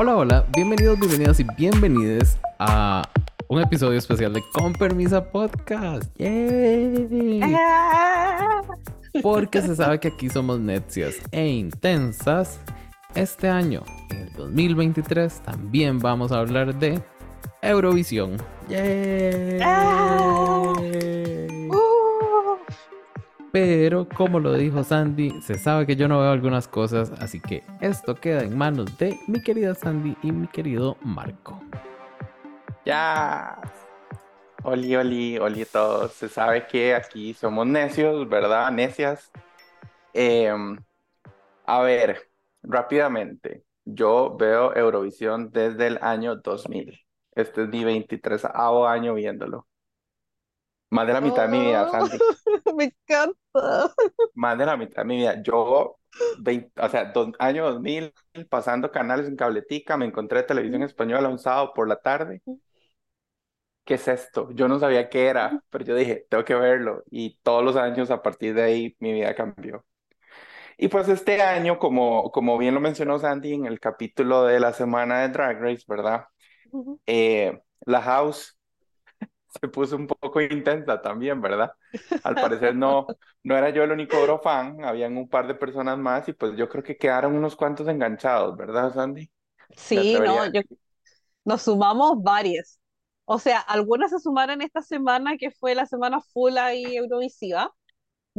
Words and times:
Hola, 0.00 0.14
hola, 0.16 0.46
bienvenidos, 0.54 0.96
bienvenidas 0.96 1.40
y 1.40 1.46
bienvenides 1.56 2.38
a 2.60 3.02
un 3.48 3.60
episodio 3.60 3.98
especial 3.98 4.32
de 4.32 4.44
Con 4.52 4.72
Permisa 4.72 5.28
Podcast. 5.28 6.04
¡Yay! 6.16 7.40
Porque 9.20 9.60
se 9.60 9.74
sabe 9.74 9.98
que 9.98 10.06
aquí 10.06 10.30
somos 10.30 10.60
necias 10.60 11.16
e 11.32 11.48
intensas. 11.48 12.60
Este 13.16 13.48
año, 13.48 13.82
en 14.10 14.18
el 14.18 14.32
2023, 14.34 15.40
también 15.40 15.98
vamos 15.98 16.30
a 16.30 16.38
hablar 16.38 16.78
de 16.78 17.02
Eurovisión. 17.60 18.36
¡Yay! 18.68 19.58
Pero 23.52 24.06
como 24.08 24.40
lo 24.40 24.52
dijo 24.52 24.84
Sandy, 24.84 25.40
se 25.40 25.54
sabe 25.54 25.86
que 25.86 25.96
yo 25.96 26.06
no 26.06 26.20
veo 26.20 26.30
algunas 26.30 26.68
cosas, 26.68 27.10
así 27.18 27.40
que 27.40 27.62
esto 27.80 28.14
queda 28.14 28.42
en 28.42 28.56
manos 28.56 28.98
de 28.98 29.18
mi 29.26 29.42
querida 29.42 29.74
Sandy 29.74 30.16
y 30.22 30.32
mi 30.32 30.46
querido 30.48 30.96
Marco. 31.02 31.58
Ya. 32.84 33.58
Oli, 34.64 34.96
oli, 34.96 35.38
oli 35.38 35.64
todos. 35.64 36.12
Se 36.12 36.28
sabe 36.28 36.66
que 36.66 36.94
aquí 36.94 37.32
somos 37.32 37.66
necios, 37.66 38.28
¿verdad? 38.28 38.70
Necias. 38.70 39.30
Em, 40.12 40.76
a 41.66 41.80
ver, 41.82 42.28
rápidamente. 42.62 43.64
Yo 43.84 44.36
veo 44.38 44.74
Eurovisión 44.76 45.50
desde 45.50 45.86
el 45.86 45.98
año 46.02 46.36
2000. 46.36 46.98
Este 47.34 47.62
es 47.62 47.68
mi 47.68 47.84
23 47.84 48.44
año 48.44 49.14
viéndolo. 49.14 49.66
Más 50.90 51.06
de 51.06 51.12
la 51.12 51.20
mitad 51.20 51.42
de 51.42 51.48
mi 51.48 51.66
vida, 51.66 51.90
Sandy. 51.90 52.18
Me 52.76 52.84
encanta. 52.84 53.92
Más 54.34 54.58
de 54.58 54.66
la 54.66 54.76
mitad 54.76 55.02
de 55.02 55.04
mi 55.08 55.16
vida. 55.16 55.42
Yo, 55.42 55.98
20, 56.38 56.80
o 56.80 56.88
sea, 56.88 57.06
dos, 57.06 57.28
año 57.38 57.70
2000, 57.70 58.12
pasando 58.48 58.90
canales 58.90 59.28
en 59.28 59.36
cabletica, 59.36 59.96
me 59.96 60.06
encontré 60.06 60.42
televisión 60.42 60.82
española 60.82 61.28
un 61.28 61.38
sábado 61.38 61.72
por 61.74 61.88
la 61.88 61.96
tarde. 61.96 62.42
¿Qué 63.84 63.94
es 63.94 64.06
esto? 64.08 64.50
Yo 64.52 64.68
no 64.68 64.78
sabía 64.78 65.08
qué 65.08 65.26
era, 65.26 65.62
pero 65.70 65.84
yo 65.84 65.94
dije, 65.94 66.26
tengo 66.28 66.44
que 66.44 66.54
verlo. 66.54 67.02
Y 67.10 67.38
todos 67.42 67.64
los 67.64 67.76
años 67.76 68.10
a 68.10 68.22
partir 68.22 68.54
de 68.54 68.62
ahí 68.62 68.96
mi 68.98 69.12
vida 69.12 69.34
cambió. 69.34 69.84
Y 70.76 70.88
pues 70.88 71.08
este 71.08 71.42
año, 71.42 71.78
como, 71.78 72.30
como 72.30 72.58
bien 72.58 72.74
lo 72.74 72.80
mencionó 72.80 73.18
Sandy 73.18 73.54
en 73.54 73.66
el 73.66 73.80
capítulo 73.80 74.44
de 74.44 74.60
la 74.60 74.72
semana 74.72 75.20
de 75.22 75.28
Drag 75.30 75.60
Race, 75.60 75.84
¿verdad? 75.88 76.26
Eh, 77.06 77.60
la 77.86 78.02
House 78.02 78.57
se 79.48 79.68
puso 79.68 79.96
un 79.96 80.06
poco 80.06 80.40
intensa 80.40 81.00
también, 81.00 81.40
¿verdad? 81.40 81.72
Al 82.22 82.38
parecer 82.38 82.74
no, 82.74 83.06
no 83.42 83.56
era 83.56 83.70
yo 83.70 83.82
el 83.84 83.92
único 83.92 84.18
oro 84.18 84.40
fan, 84.40 84.84
habían 84.84 85.16
un 85.16 85.28
par 85.28 85.46
de 85.46 85.54
personas 85.54 85.98
más 85.98 86.28
y 86.28 86.32
pues 86.32 86.56
yo 86.56 86.68
creo 86.68 86.82
que 86.82 86.96
quedaron 86.96 87.34
unos 87.36 87.56
cuantos 87.56 87.88
enganchados, 87.88 88.56
¿verdad, 88.56 88.92
Sandy? 88.92 89.30
Sí, 89.76 90.20
no, 90.20 90.46
yo, 90.52 90.60
nos 91.44 91.62
sumamos 91.62 92.22
varias. 92.22 92.80
O 93.24 93.38
sea, 93.38 93.60
algunas 93.60 94.10
se 94.10 94.20
sumaron 94.20 94.62
esta 94.62 94.82
semana, 94.82 95.36
que 95.38 95.50
fue 95.50 95.74
la 95.74 95.86
semana 95.86 96.20
full 96.20 96.54
y 96.74 96.96
Eurovisiva. 96.96 97.74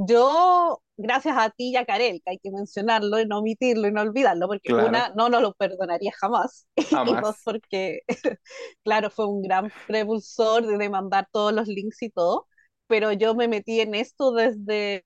Yo, 0.07 0.81
gracias 0.97 1.35
a 1.37 1.49
ti 1.49 1.71
y 1.71 1.75
a 1.75 1.85
Karel, 1.85 2.21
que 2.23 2.31
hay 2.31 2.39
que 2.39 2.51
mencionarlo 2.51 3.19
y 3.19 3.27
no 3.27 3.39
omitirlo 3.39 3.87
y 3.87 3.91
no 3.91 4.01
olvidarlo, 4.01 4.47
porque 4.47 4.73
una, 4.73 5.09
no 5.15 5.29
nos 5.29 5.41
lo 5.41 5.53
perdonaría 5.53 6.11
jamás. 6.19 6.67
Jamás. 6.89 7.19
y 7.19 7.21
dos, 7.21 7.35
porque, 7.43 7.99
claro, 8.83 9.09
fue 9.09 9.27
un 9.27 9.41
gran 9.41 9.71
propulsor 9.87 10.65
de 10.65 10.77
demandar 10.77 11.27
todos 11.31 11.53
los 11.53 11.67
links 11.67 12.01
y 12.01 12.09
todo. 12.09 12.47
Pero 12.87 13.11
yo 13.11 13.35
me 13.35 13.47
metí 13.47 13.81
en 13.81 13.93
esto 13.93 14.31
desde. 14.31 15.05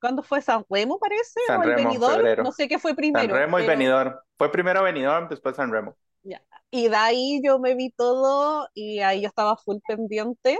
¿Cuándo 0.00 0.22
fue? 0.24 0.42
¿San 0.42 0.64
Remo, 0.68 0.98
parece? 0.98 1.38
San 1.46 1.60
¿O 1.60 1.62
el 1.62 1.68
Remo, 1.76 1.88
Benidorm? 1.90 2.16
febrero. 2.16 2.42
No 2.42 2.52
sé 2.52 2.66
qué 2.66 2.78
fue 2.80 2.94
primero. 2.96 3.28
San 3.28 3.36
Remo 3.36 3.58
y 3.58 3.62
pero- 3.62 3.78
Benidorm. 3.78 4.14
Fue 4.36 4.50
primero 4.50 4.82
Benidorm, 4.82 5.28
después 5.28 5.54
San 5.54 5.70
Remo. 5.70 5.94
Ya. 6.24 6.42
Y 6.70 6.88
de 6.88 6.96
ahí 6.96 7.40
yo 7.44 7.58
me 7.60 7.74
vi 7.74 7.90
todo 7.90 8.66
y 8.74 9.00
ahí 9.00 9.20
yo 9.20 9.28
estaba 9.28 9.56
full 9.56 9.76
pendiente, 9.86 10.58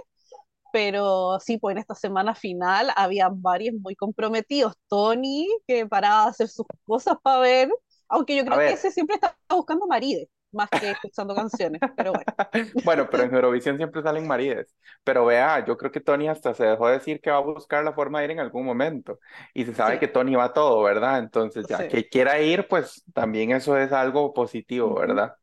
pero 0.73 1.39
sí, 1.41 1.59
pues 1.59 1.75
en 1.75 1.79
esta 1.79 1.95
semana 1.95 2.35
final 2.35 2.91
había 2.97 3.29
varios 3.31 3.75
muy 3.77 3.95
comprometidos. 3.97 4.75
Tony, 4.89 5.49
que 5.67 5.87
paraba 5.87 6.25
de 6.25 6.31
hacer 6.31 6.49
sus 6.49 6.67
cosas 6.85 7.17
para 7.23 7.41
ver, 7.41 7.71
aunque 8.09 8.37
yo 8.37 8.45
creo 8.45 8.63
que 8.63 8.73
ese 8.73 8.91
siempre 8.91 9.17
estaba 9.17 9.37
buscando 9.51 9.87
marides, 9.87 10.29
más 10.53 10.71
que 10.79 10.91
escuchando 10.93 11.35
canciones, 11.35 11.83
pero 11.97 12.15
bueno. 12.15 12.29
Bueno, 12.85 13.09
pero 13.11 13.25
en 13.25 13.35
Eurovisión 13.35 13.77
siempre 13.77 14.03
salen 14.03 14.27
marides. 14.27 14.75
Pero 15.05 15.25
vea, 15.27 15.65
yo 15.65 15.77
creo 15.77 15.91
que 15.93 16.01
Tony 16.01 16.29
hasta 16.29 16.55
se 16.55 16.65
dejó 16.65 16.89
decir 16.89 17.21
que 17.21 17.31
va 17.31 17.39
a 17.39 17.41
buscar 17.41 17.85
la 17.85 17.93
forma 17.93 18.19
de 18.21 18.27
ir 18.27 18.31
en 18.33 18.41
algún 18.41 18.65
momento. 18.65 19.19
Y 19.55 19.65
se 19.65 19.75
sabe 19.75 19.95
Sí. 19.95 20.01
que 20.01 20.09
Tony 20.09 20.35
va 20.35 20.45
a 20.45 20.53
todo, 20.53 20.83
¿verdad? 20.83 21.19
Entonces, 21.19 21.67
ya 21.69 21.79
Sí. 21.79 21.85
que 21.89 22.09
quiera 22.09 22.41
ir, 22.41 22.69
pues 22.69 23.05
también 23.15 23.53
eso 23.53 23.77
es 23.79 23.93
algo 23.93 24.33
positivo. 24.35 24.95
¿verdad? 24.95 25.37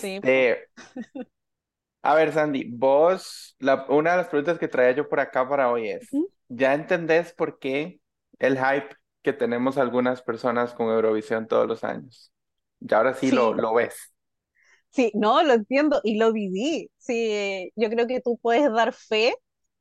Sí, 0.00 0.20
Este, 0.20 0.68
a 2.02 2.14
ver, 2.14 2.32
Sandy, 2.32 2.64
vos, 2.70 3.56
la, 3.58 3.86
una 3.88 4.12
de 4.12 4.16
las 4.18 4.28
preguntas 4.28 4.58
que 4.58 4.68
traía 4.68 4.92
yo 4.92 5.08
por 5.08 5.20
acá 5.20 5.48
para 5.48 5.70
hoy 5.70 5.88
es, 5.90 6.02
Ujú. 6.12 6.28
¿ya 6.48 6.74
entendés 6.74 7.32
por 7.32 7.58
qué 7.58 8.00
el 8.38 8.56
hype 8.58 8.96
que 9.22 9.32
tenemos 9.32 9.78
algunas 9.78 10.22
personas 10.22 10.74
con 10.74 10.88
Eurovisión 10.88 11.46
todos 11.48 11.66
los 11.68 11.84
años? 11.84 12.32
Ya 12.80 12.98
ahora 12.98 13.14
sí, 13.14 13.30
Lo, 13.30 13.54
Sí. 13.54 13.60
lo 13.60 13.74
ves. 13.74 14.12
Sí, 14.90 15.10
no, 15.14 15.42
lo 15.42 15.54
entiendo 15.54 16.00
y 16.04 16.18
lo 16.18 16.32
viví. 16.32 16.90
Sí, 16.98 17.72
yo 17.76 17.88
creo 17.90 18.06
que 18.06 18.20
tú 18.20 18.38
puedes 18.38 18.70
dar 18.72 18.92
fe 18.92 19.34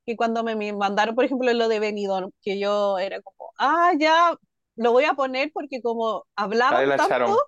que 0.06 0.16
cuando 0.16 0.44
me, 0.44 0.74
mandaron, 0.74 1.16
por 1.16 1.26
ejemplo, 1.26 1.52
lo 1.54 1.68
de 1.68 1.80
Benidorm, 1.80 2.32
que 2.42 2.60
yo 2.60 2.98
era 2.98 3.22
como, 3.22 3.52
ah, 3.58 3.92
ya, 4.00 4.36
lo 4.76 4.92
voy 4.94 5.04
a 5.06 5.14
poner 5.14 5.52
porque 5.54 5.82
como 5.82 6.26
la 6.86 6.98
tanto, 6.98 7.08
Sharon. 7.10 7.44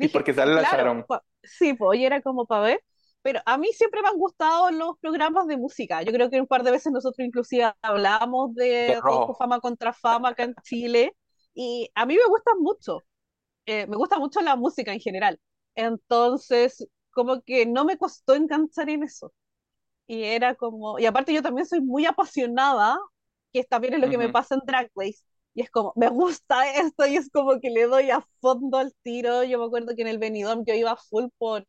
Y 0.00 0.08
dije, 0.08 0.08
porque 0.08 0.34
sale 0.34 0.54
la 0.54 0.62
claro, 0.62 0.64
Sharon. 0.64 1.06
sí, 1.42 1.74
pues, 1.74 1.98
y 2.00 2.04
era 2.04 2.22
como 2.22 2.46
para 2.46 2.62
ver. 2.62 2.84
Pero 3.26 3.40
a 3.44 3.58
mí 3.58 3.72
siempre 3.72 4.02
me 4.02 4.08
han 4.08 4.18
gustado 4.18 4.70
los 4.70 4.96
programas 5.00 5.48
de 5.48 5.56
música. 5.56 6.00
Yo 6.02 6.12
creo 6.12 6.30
que 6.30 6.40
un 6.40 6.46
par 6.46 6.62
de 6.62 6.70
veces 6.70 6.92
nosotros 6.92 7.26
inclusive 7.26 7.72
hablamos 7.82 8.54
De 8.54 9.00
rojo. 9.02 9.34
Fama 9.34 9.58
contra 9.58 9.92
Fama 9.92 10.28
acá 10.28 10.44
en 10.44 10.54
Chile. 10.62 11.12
Y 11.52 11.90
a 11.96 12.06
mí 12.06 12.14
me 12.14 12.24
gustan 12.28 12.60
mucho. 12.60 13.02
Eh, 13.64 13.88
me 13.88 13.96
gusta 13.96 14.20
mucho 14.20 14.40
la 14.42 14.54
música 14.54 14.92
en 14.92 15.00
general. 15.00 15.40
Entonces, 15.74 16.86
como 17.10 17.42
que 17.42 17.66
no 17.66 17.84
me 17.84 17.98
costó 17.98 18.36
enganchar 18.36 18.90
en 18.90 19.02
eso. 19.02 19.32
Y 20.06 20.22
era 20.22 20.54
como, 20.54 21.00
y 21.00 21.06
aparte 21.06 21.34
yo 21.34 21.42
también 21.42 21.66
soy 21.66 21.80
muy 21.80 22.06
apasionada, 22.06 22.96
que 23.52 23.64
también 23.64 23.94
es 23.94 24.00
lo 24.02 24.08
que 24.08 24.18
me 24.18 24.28
pasa 24.28 24.54
en 24.54 24.60
Drag 24.64 24.88
Race. 24.94 25.24
Y 25.52 25.62
es 25.62 25.70
como, 25.70 25.92
me 25.96 26.10
gusta 26.10 26.70
esto 26.76 27.04
y 27.04 27.16
es 27.16 27.28
como 27.30 27.58
que 27.58 27.70
le 27.70 27.88
doy 27.88 28.10
a 28.10 28.20
fondo 28.40 28.78
al 28.78 28.94
tiro. 29.02 29.42
Yo 29.42 29.58
me 29.58 29.64
acuerdo 29.64 29.96
que 29.96 30.02
en 30.02 30.08
el 30.08 30.18
Benidorm 30.18 30.64
yo 30.64 30.74
iba 30.74 30.94
full 30.94 31.24
por, 31.38 31.66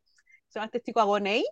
se 0.50 0.60
llama 0.60 0.66
este 0.68 0.82
chico 0.82 1.00
Agoney, 1.02 1.40
ahí. 1.40 1.46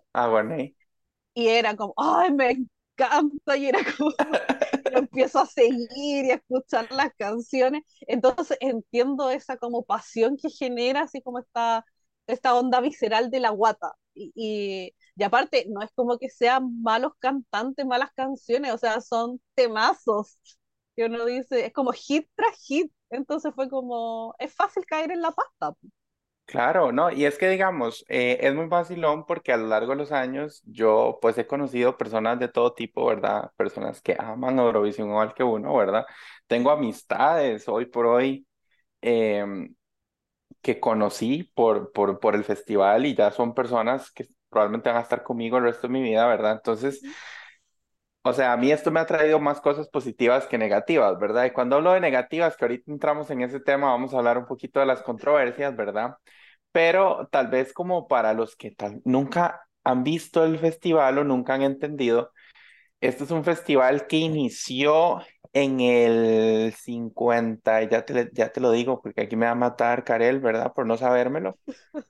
y 1.34 1.48
era 1.48 1.76
como, 1.76 1.94
ay, 1.96 2.32
me 2.32 2.50
encanta, 2.52 3.56
y 3.56 3.66
era 3.66 3.80
como, 3.96 4.10
lo 4.90 4.98
empiezo 4.98 5.40
a 5.40 5.46
seguir 5.46 6.24
y 6.26 6.30
a 6.30 6.34
escuchar 6.36 6.90
las 6.92 7.14
canciones. 7.16 7.82
Entonces 8.02 8.56
entiendo 8.60 9.30
esa 9.30 9.56
como 9.58 9.84
pasión 9.84 10.36
que 10.36 10.50
genera, 10.50 11.02
así 11.02 11.20
como 11.22 11.38
esta, 11.40 11.84
esta 12.26 12.54
onda 12.54 12.80
visceral 12.80 13.30
de 13.30 13.40
la 13.40 13.50
guata. 13.50 13.92
Y, 14.14 14.32
y, 14.34 14.94
y 15.16 15.22
aparte, 15.24 15.66
no 15.68 15.82
es 15.82 15.90
como 15.94 16.18
que 16.18 16.30
sean 16.30 16.80
malos 16.82 17.12
cantantes, 17.18 17.84
malas 17.86 18.10
canciones, 18.14 18.72
o 18.72 18.78
sea, 18.78 19.00
son 19.00 19.40
temazos. 19.54 20.38
Que 20.96 21.04
uno 21.06 21.24
dice, 21.26 21.66
es 21.66 21.72
como 21.72 21.92
hit 21.92 22.28
tras 22.34 22.56
hit. 22.66 22.90
Entonces 23.10 23.52
fue 23.54 23.68
como, 23.68 24.34
es 24.38 24.54
fácil 24.54 24.86
caer 24.86 25.12
en 25.12 25.20
la 25.22 25.30
pasta. 25.32 25.74
Claro, 26.46 26.92
¿no? 26.92 27.10
Y 27.10 27.24
es 27.24 27.38
que 27.38 27.48
digamos, 27.48 28.04
eh, 28.08 28.38
es 28.40 28.54
muy 28.54 28.66
vacilón 28.66 29.26
porque 29.26 29.52
a 29.52 29.56
lo 29.56 29.66
largo 29.66 29.90
de 29.92 29.96
los 29.98 30.12
años 30.12 30.62
yo 30.64 31.18
pues 31.20 31.36
he 31.38 31.46
conocido 31.46 31.96
personas 31.98 32.38
de 32.38 32.46
todo 32.48 32.72
tipo, 32.72 33.04
¿verdad? 33.04 33.50
Personas 33.56 34.00
que 34.00 34.14
aman 34.16 34.58
Eurovisión 34.60 35.08
igual 35.08 35.34
que 35.34 35.42
uno, 35.42 35.74
¿verdad? 35.76 36.06
Tengo 36.46 36.70
amistades 36.70 37.66
hoy 37.68 37.86
por 37.86 38.06
hoy 38.06 38.46
em, 39.02 39.74
que 40.62 40.80
conocí 40.80 41.44
por, 41.54 41.92
por, 41.92 42.20
por 42.20 42.34
el 42.36 42.44
festival 42.44 43.06
y 43.06 43.14
ya 43.16 43.30
son 43.32 43.54
personas 43.54 44.10
que 44.12 44.26
probablemente 44.50 44.90
van 44.90 44.98
a 44.98 45.02
estar 45.02 45.22
conmigo 45.24 45.58
el 45.58 45.64
resto 45.64 45.88
de 45.88 45.92
mi 45.94 46.02
vida, 46.02 46.26
¿verdad? 46.26 46.52
Entonces, 46.52 47.02
o 48.26 48.32
sea, 48.32 48.52
a 48.52 48.56
mí 48.56 48.70
esto 48.72 48.90
me 48.90 49.00
ha 49.00 49.06
traído 49.06 49.40
más 49.40 49.60
cosas 49.60 49.88
positivas 49.88 50.46
que 50.46 50.58
negativas, 50.58 51.18
¿verdad? 51.18 51.44
Y 51.46 51.50
cuando 51.52 51.76
hablo 51.76 51.92
de 51.92 52.00
negativas, 52.00 52.56
que 52.56 52.64
ahorita 52.64 52.90
entramos 52.92 53.30
en 53.30 53.42
ese 53.42 53.60
tema, 53.60 53.88
vamos 53.90 54.14
a 54.14 54.18
hablar 54.18 54.38
un 54.38 54.46
poquito 54.46 54.80
de 54.80 54.86
las 54.86 55.02
controversias, 55.02 55.76
¿verdad? 55.76 56.16
Pero 56.72 57.28
tal 57.32 57.48
vez 57.48 57.72
como 57.72 58.08
para 58.08 58.34
los 58.34 58.56
que 58.56 58.70
tal, 58.72 59.00
nunca 59.04 59.62
han 59.84 60.04
visto 60.04 60.44
el 60.44 60.58
festival 60.58 61.18
o 61.18 61.24
nunca 61.24 61.54
han 61.54 61.62
entendido, 61.62 62.32
este 63.00 63.24
es 63.24 63.30
un 63.30 63.44
festival 63.44 64.06
que 64.06 64.16
inició 64.18 65.20
en 65.52 65.80
el 65.80 66.74
50, 66.74 67.82
y 67.82 67.88
ya 67.88 68.04
te, 68.04 68.30
ya 68.32 68.52
te 68.52 68.60
lo 68.60 68.72
digo, 68.72 69.00
porque 69.02 69.22
aquí 69.22 69.36
me 69.36 69.46
va 69.46 69.52
a 69.52 69.54
matar 69.54 70.04
Karel, 70.04 70.40
¿verdad? 70.40 70.72
Por 70.74 70.86
no 70.86 70.96
sabérmelo, 70.96 71.58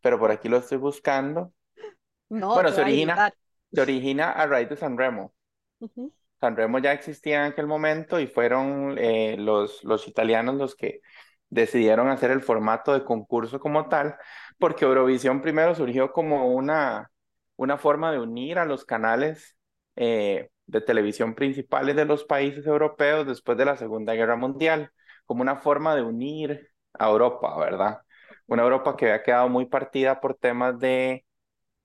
pero 0.02 0.18
por 0.18 0.30
aquí 0.30 0.48
lo 0.48 0.58
estoy 0.58 0.78
buscando. 0.78 1.52
No, 2.28 2.54
Bueno, 2.54 2.72
se 2.72 2.80
origina, 2.80 3.32
se 3.72 3.80
origina 3.80 4.32
a 4.32 4.46
raíz 4.48 4.68
de 4.68 4.76
San 4.76 4.98
Remo. 4.98 5.35
Ujú. 5.80 6.12
San 6.40 6.56
Remo 6.56 6.78
ya 6.78 6.92
existía 6.92 7.38
en 7.46 7.52
aquel 7.52 7.66
momento 7.66 8.20
y 8.20 8.26
fueron 8.26 8.96
eh, 8.98 9.36
los, 9.38 9.82
los 9.84 10.06
italianos 10.08 10.56
los 10.56 10.74
que 10.76 11.00
decidieron 11.48 12.08
hacer 12.08 12.30
el 12.30 12.42
formato 12.42 12.92
de 12.92 13.04
concurso 13.04 13.60
como 13.60 13.88
tal, 13.88 14.16
porque 14.58 14.84
Eurovisión 14.84 15.40
primero 15.42 15.74
surgió 15.74 16.12
como 16.12 16.48
una, 16.54 17.10
una 17.56 17.78
forma 17.78 18.12
de 18.12 18.18
unir 18.18 18.58
a 18.58 18.64
los 18.66 18.84
canales 18.84 19.56
eh, 19.96 20.50
de 20.66 20.80
televisión 20.80 21.34
principales 21.34 21.96
de 21.96 22.04
los 22.04 22.24
países 22.24 22.66
europeos 22.66 23.26
después 23.26 23.56
de 23.56 23.64
la 23.64 23.76
Segunda 23.76 24.14
Guerra 24.14 24.36
Mundial, 24.36 24.90
como 25.24 25.42
una 25.42 25.56
forma 25.56 25.94
de 25.94 26.02
unir 26.02 26.70
a 26.94 27.08
Europa, 27.08 27.56
¿verdad? 27.58 28.00
Una 28.46 28.62
Europa 28.64 28.96
que 28.96 29.06
había 29.06 29.22
quedado 29.22 29.48
muy 29.48 29.66
partida 29.66 30.20
por 30.20 30.34
temas 30.36 30.78
de, 30.78 31.24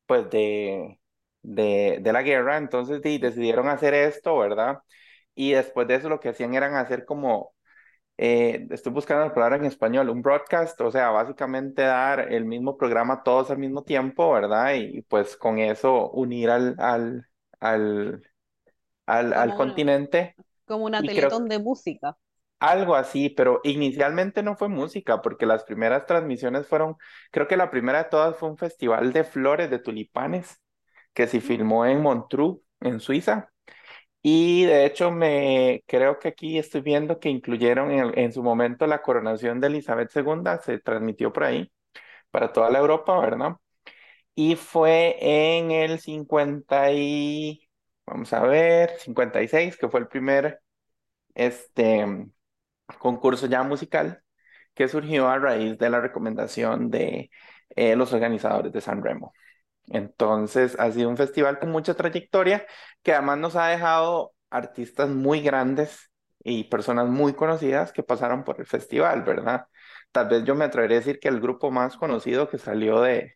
pues, 0.07 0.29
de, 0.29 1.00
de, 1.41 1.99
de 2.01 2.13
la 2.13 2.21
guerra, 2.23 2.57
entonces 2.57 3.01
decidieron 3.01 3.67
hacer 3.69 3.93
esto, 3.93 4.38
¿verdad? 4.38 4.79
Y 5.35 5.51
después 5.53 5.88
de 5.88 5.95
eso 5.95 6.09
lo 6.09 6.19
que 6.19 6.29
hacían 6.29 6.53
eran 6.55 6.75
hacer 6.75 7.05
como 7.05 7.53
eh, 8.17 8.67
estoy 8.69 8.91
buscando 8.93 9.25
la 9.25 9.33
palabra 9.33 9.55
en 9.55 9.65
español, 9.65 10.09
un 10.09 10.21
broadcast, 10.21 10.79
o 10.81 10.91
sea, 10.91 11.09
básicamente 11.09 11.81
dar 11.81 12.31
el 12.31 12.45
mismo 12.45 12.77
programa 12.77 13.23
todos 13.23 13.49
al 13.51 13.57
mismo 13.57 13.83
tiempo, 13.83 14.31
¿verdad? 14.31 14.75
Y, 14.75 15.01
pues 15.03 15.35
con 15.38 15.57
eso 15.59 16.11
unir 16.11 16.49
al, 16.51 16.75
al, 16.79 17.27
al, 17.59 18.23
al, 19.07 19.33
al 19.33 19.55
continente. 19.55 20.35
como 20.65 20.85
una 20.85 21.01
teletón 21.01 21.47
de 21.47 21.59
música. 21.59 22.17
Algo 22.59 22.95
así, 22.95 23.29
pero 23.29 23.59
inicialmente 23.63 24.43
no 24.43 24.55
fue 24.55 24.69
música, 24.69 25.21
porque 25.23 25.47
las 25.47 25.63
primeras 25.63 26.05
transmisiones 26.05 26.67
fueron, 26.67 26.95
creo 27.31 27.47
que 27.47 27.57
la 27.57 27.71
primera 27.71 28.03
de 28.03 28.09
todas 28.11 28.35
fue 28.38 28.49
un 28.49 28.57
festival 28.57 29.13
de 29.13 29.23
flores, 29.23 29.71
de 29.71 29.79
tulipanes, 29.79 30.60
que 31.13 31.27
se 31.27 31.41
filmó 31.41 31.85
en 31.85 32.01
Montreux, 32.01 32.59
en 32.81 32.99
Suiza. 32.99 33.51
Y 34.23 34.65
de 34.65 34.85
hecho, 34.85 35.11
me 35.11 35.83
creo 35.87 36.19
que 36.19 36.29
aquí 36.29 36.57
estoy 36.59 36.81
viendo 36.81 37.19
que 37.19 37.29
incluyeron 37.29 37.91
en, 37.91 38.31
su 38.33 38.43
momento 38.43 38.87
la 38.87 39.01
coronación 39.01 39.59
de 39.59 39.67
Elizabeth 39.67 40.11
II, 40.15 40.43
se 40.63 40.79
transmitió 40.79 41.33
por 41.33 41.45
ahí 41.45 41.71
para 42.31 42.53
toda 42.53 42.69
la 42.71 42.79
Europa, 42.79 43.19
¿verdad? 43.19 43.57
Y 44.35 44.55
fue 44.55 45.17
en 45.21 45.71
el 45.71 45.99
50 45.99 46.91
y, 46.93 47.69
vamos 48.05 48.33
a 48.33 48.41
ver, 48.43 48.91
56, 48.99 49.77
que 49.77 49.89
fue 49.89 49.99
el 50.01 50.07
primer 50.07 50.61
este, 51.35 52.05
concurso 52.99 53.47
ya 53.47 53.63
musical 53.63 54.23
que 54.73 54.87
surgió 54.87 55.27
a 55.29 55.39
raíz 55.39 55.77
de 55.77 55.89
la 55.89 56.01
recomendación 56.01 56.89
de 56.91 57.31
eh, 57.75 57.95
los 57.95 58.13
organizadores 58.13 58.71
de 58.73 58.81
San 58.81 59.03
Remo. 59.03 59.33
Entonces, 59.87 60.77
ha 60.79 60.91
sido 60.91 61.09
un 61.09 61.17
festival 61.17 61.59
con 61.59 61.71
mucha 61.71 61.93
trayectoria 61.95 62.65
que 63.03 63.13
además 63.13 63.37
nos 63.39 63.55
ha 63.55 63.67
dejado 63.67 64.33
artistas 64.49 65.09
muy 65.09 65.41
grandes 65.41 66.11
y 66.43 66.65
personas 66.65 67.07
muy 67.07 67.33
conocidas 67.33 67.91
que 67.91 68.03
pasaron 68.03 68.43
por 68.43 68.59
el 68.59 68.65
festival, 68.65 69.23
¿verdad? 69.23 69.67
Tal 70.11 70.27
vez 70.29 70.43
yo 70.43 70.55
me 70.55 70.65
atrevería 70.65 70.97
a 70.97 70.99
decir 70.99 71.19
que 71.19 71.27
el 71.29 71.39
grupo 71.39 71.71
más 71.71 71.97
conocido 71.97 72.49
que 72.49 72.57
salió 72.57 73.01
de, 73.01 73.35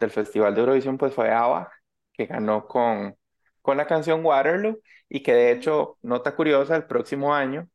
del 0.00 0.10
Festival 0.10 0.54
de 0.54 0.60
Eurovisión 0.60 0.98
pues 0.98 1.14
fue 1.14 1.30
ABBA, 1.32 1.70
que 2.12 2.26
ganó 2.26 2.66
con, 2.66 3.16
con 3.62 3.76
la 3.76 3.86
canción 3.86 4.24
Waterloo 4.24 4.80
y 5.08 5.22
que 5.22 5.34
de 5.34 5.52
hecho, 5.52 5.98
nota 6.02 6.34
curiosa, 6.36 6.76
el 6.76 6.86
próximo 6.86 7.34
año 7.34 7.68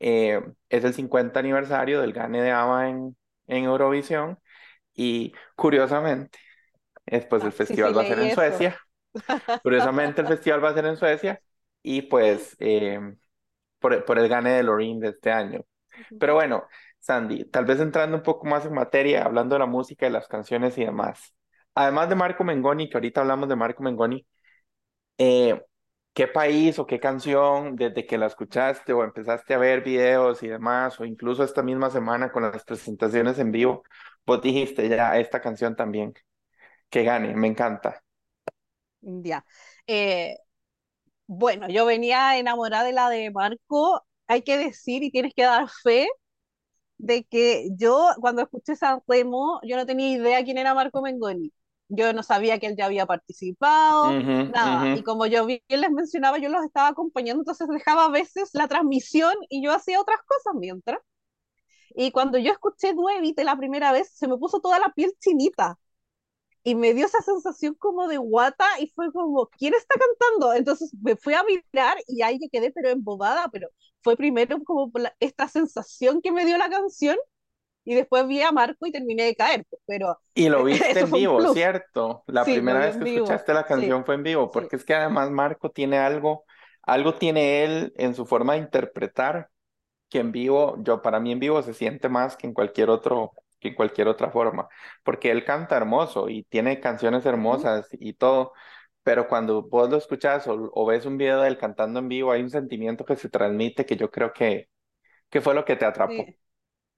eh, 0.00 0.42
es 0.68 0.84
el 0.84 0.94
50 0.94 1.40
aniversario 1.40 2.00
del 2.00 2.12
gane 2.12 2.42
de 2.42 2.50
ABBA 2.52 2.88
en, 2.90 3.16
en 3.48 3.64
Eurovisión 3.64 4.38
y 4.94 5.34
curiosamente 5.56 6.38
Después 7.06 7.42
el 7.42 7.48
ah, 7.48 7.52
festival 7.52 7.96
va 7.96 8.02
a 8.02 8.06
ser 8.06 8.18
en 8.18 8.34
Suecia. 8.34 8.76
Curiosamente 9.62 10.20
el 10.20 10.28
festival 10.28 10.62
va 10.62 10.70
a 10.70 10.74
ser 10.74 10.86
en 10.86 10.96
Suecia 10.96 11.40
y 11.82 12.02
pues 12.02 12.56
eh, 12.58 13.00
por, 13.78 14.04
por, 14.04 14.18
el 14.18 14.28
gane 14.28 14.50
de 14.52 14.62
Loreen 14.62 15.00
de 15.00 15.08
este 15.10 15.30
año. 15.30 15.64
Pero 16.18 16.34
bueno, 16.34 16.64
Sandy, 16.98 17.44
tal 17.46 17.64
vez 17.64 17.80
entrando 17.80 18.16
un 18.16 18.22
poco 18.22 18.46
más 18.46 18.66
en 18.66 18.74
materia, 18.74 19.24
hablando 19.24 19.54
de 19.54 19.60
la 19.60 19.66
música, 19.66 20.06
de 20.06 20.12
las 20.12 20.28
canciones 20.28 20.76
y 20.78 20.84
demás. 20.84 21.34
Además 21.74 22.08
de 22.08 22.16
Marco 22.16 22.44
Mengoni, 22.44 22.88
que 22.88 22.96
ahorita 22.96 23.20
hablamos 23.20 23.48
de 23.48 23.56
Marco 23.56 23.82
Mengoni, 23.82 24.26
eh, 25.18 25.62
¿qué 26.14 26.28
país 26.28 26.78
o 26.78 26.86
qué 26.86 27.00
canción 27.00 27.76
desde 27.76 28.06
que 28.06 28.18
la 28.18 28.26
escuchaste 28.26 28.92
o 28.92 29.04
empezaste 29.04 29.54
a 29.54 29.58
ver 29.58 29.82
videos 29.82 30.42
y 30.42 30.48
demás, 30.48 31.00
o 31.00 31.04
incluso 31.04 31.44
esta 31.44 31.62
misma 31.62 31.90
semana 31.90 32.32
con 32.32 32.42
las 32.42 32.64
presentaciones 32.64 33.38
en 33.38 33.52
vivo, 33.52 33.84
vos 34.26 34.42
dijiste 34.42 34.88
ya 34.88 35.18
esta 35.18 35.40
canción 35.40 35.76
también? 35.76 36.14
Que 36.90 37.02
gane, 37.02 37.34
me 37.34 37.48
encanta. 37.48 38.02
Ya. 39.00 39.44
Eh, 39.86 40.36
bueno, 41.26 41.68
yo 41.68 41.84
venía 41.86 42.38
enamorada 42.38 42.84
de 42.84 42.92
la 42.92 43.08
de 43.10 43.30
Marco. 43.30 44.04
Hay 44.26 44.42
que 44.42 44.58
decir 44.58 45.02
y 45.02 45.10
tienes 45.10 45.32
que 45.34 45.44
dar 45.44 45.68
fe 45.68 46.08
de 46.98 47.24
que 47.24 47.68
yo, 47.78 48.10
cuando 48.20 48.42
escuché 48.42 48.76
San 48.76 49.00
Remo, 49.06 49.60
yo 49.64 49.76
no 49.76 49.86
tenía 49.86 50.10
idea 50.10 50.44
quién 50.44 50.58
era 50.58 50.74
Marco 50.74 51.02
Mengoni. 51.02 51.52
Yo 51.88 52.12
no 52.12 52.22
sabía 52.22 52.58
que 52.58 52.66
él 52.66 52.76
ya 52.76 52.86
había 52.86 53.06
participado, 53.06 54.18
nada. 54.52 54.90
Y 54.92 55.02
como 55.02 55.26
yo 55.26 55.46
bien 55.46 55.60
les 55.68 55.90
mencionaba, 55.90 56.38
yo 56.38 56.48
los 56.48 56.64
estaba 56.64 56.88
acompañando, 56.88 57.42
entonces 57.42 57.68
dejaba 57.68 58.06
a 58.06 58.10
veces 58.10 58.50
la 58.54 58.66
transmisión 58.68 59.34
y 59.48 59.64
yo 59.64 59.72
hacía 59.72 60.00
otras 60.00 60.20
cosas 60.26 60.54
mientras. 60.56 61.00
Y 61.90 62.10
cuando 62.10 62.38
yo 62.38 62.52
escuché 62.52 62.92
Duevite 62.94 63.44
la 63.44 63.56
primera 63.56 63.92
vez, 63.92 64.10
se 64.14 64.28
me 64.28 64.36
puso 64.36 64.60
toda 64.60 64.78
la 64.78 64.90
piel 64.94 65.12
chinita 65.20 65.78
y 66.66 66.74
me 66.74 66.94
dio 66.94 67.06
esa 67.06 67.22
sensación 67.22 67.74
como 67.74 68.08
de 68.08 68.16
guata 68.16 68.66
y 68.80 68.88
fue 68.88 69.12
como, 69.12 69.46
¿quién 69.56 69.72
está 69.72 69.94
cantando? 69.94 70.52
Entonces 70.52 70.92
me 71.00 71.14
fui 71.14 71.32
a 71.32 71.44
mirar 71.44 71.96
y 72.08 72.22
ahí 72.22 72.40
que 72.40 72.48
quedé 72.48 72.72
pero 72.72 72.88
embobada, 72.88 73.48
pero 73.52 73.68
fue 74.02 74.16
primero 74.16 74.58
como 74.64 74.90
esta 75.20 75.46
sensación 75.46 76.20
que 76.20 76.32
me 76.32 76.44
dio 76.44 76.58
la 76.58 76.68
canción 76.68 77.16
y 77.84 77.94
después 77.94 78.26
vi 78.26 78.42
a 78.42 78.50
Marco 78.50 78.84
y 78.84 78.90
terminé 78.90 79.22
de 79.22 79.36
caer, 79.36 79.64
pues, 79.70 79.80
pero... 79.86 80.18
Y 80.34 80.48
lo 80.48 80.64
viste 80.64 80.98
en 80.98 81.12
vivo, 81.12 81.54
¿cierto? 81.54 82.24
La 82.26 82.42
primera 82.42 82.80
vez 82.80 82.96
que 82.96 83.14
escuchaste 83.14 83.54
la 83.54 83.64
canción 83.64 84.04
fue 84.04 84.16
en 84.16 84.24
vivo, 84.24 84.50
porque 84.50 84.74
es 84.74 84.84
que 84.84 84.96
además 84.96 85.30
Marco 85.30 85.70
tiene 85.70 85.98
algo, 85.98 86.46
algo 86.82 87.14
tiene 87.14 87.62
él 87.62 87.92
en 87.96 88.16
su 88.16 88.26
forma 88.26 88.54
de 88.54 88.58
interpretar, 88.58 89.50
que 90.08 90.18
en 90.18 90.32
vivo, 90.32 90.74
yo 90.80 91.00
para 91.00 91.20
mí 91.20 91.30
en 91.30 91.38
vivo 91.38 91.62
se 91.62 91.74
siente 91.74 92.08
más 92.08 92.36
que 92.36 92.48
en 92.48 92.54
cualquier 92.54 92.90
otro 92.90 93.34
que 93.60 93.74
cualquier 93.74 94.08
otra 94.08 94.30
forma, 94.30 94.68
porque 95.04 95.30
él 95.30 95.44
canta 95.44 95.76
hermoso 95.76 96.28
y 96.28 96.44
tiene 96.44 96.80
canciones 96.80 97.24
hermosas 97.26 97.88
y 97.92 98.14
todo, 98.14 98.52
pero 99.02 99.28
cuando 99.28 99.62
vos 99.62 99.88
lo 99.88 99.96
escuchas 99.96 100.46
o, 100.48 100.86
ves 100.86 101.06
un 101.06 101.16
video 101.16 101.40
de 101.40 101.48
él 101.48 101.58
cantando 101.58 102.00
en 102.00 102.08
vivo, 102.08 102.32
hay 102.32 102.42
un 102.42 102.50
sentimiento 102.50 103.04
que 103.04 103.16
se 103.16 103.28
transmite 103.28 103.86
que 103.86 103.96
yo 103.96 104.10
creo 104.10 104.32
que, 104.32 104.68
que 105.30 105.40
fue 105.40 105.54
lo 105.54 105.64
que 105.64 105.76
te 105.76 105.84
atrapó. 105.84 106.24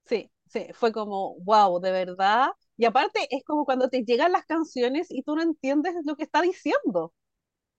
Sí, 0.05 0.31
sí, 0.47 0.67
fue 0.73 0.91
como, 0.91 1.35
wow, 1.41 1.79
de 1.79 1.91
verdad. 1.91 2.49
Y 2.77 2.85
aparte 2.85 3.27
es 3.29 3.43
como 3.43 3.65
cuando 3.65 3.89
te 3.89 4.03
llegan 4.03 4.31
las 4.31 4.45
canciones 4.45 5.07
y 5.11 5.21
tú 5.21 5.35
no 5.35 5.43
entiendes 5.43 5.93
lo 6.03 6.15
que 6.15 6.23
está 6.23 6.41
diciendo. 6.41 7.13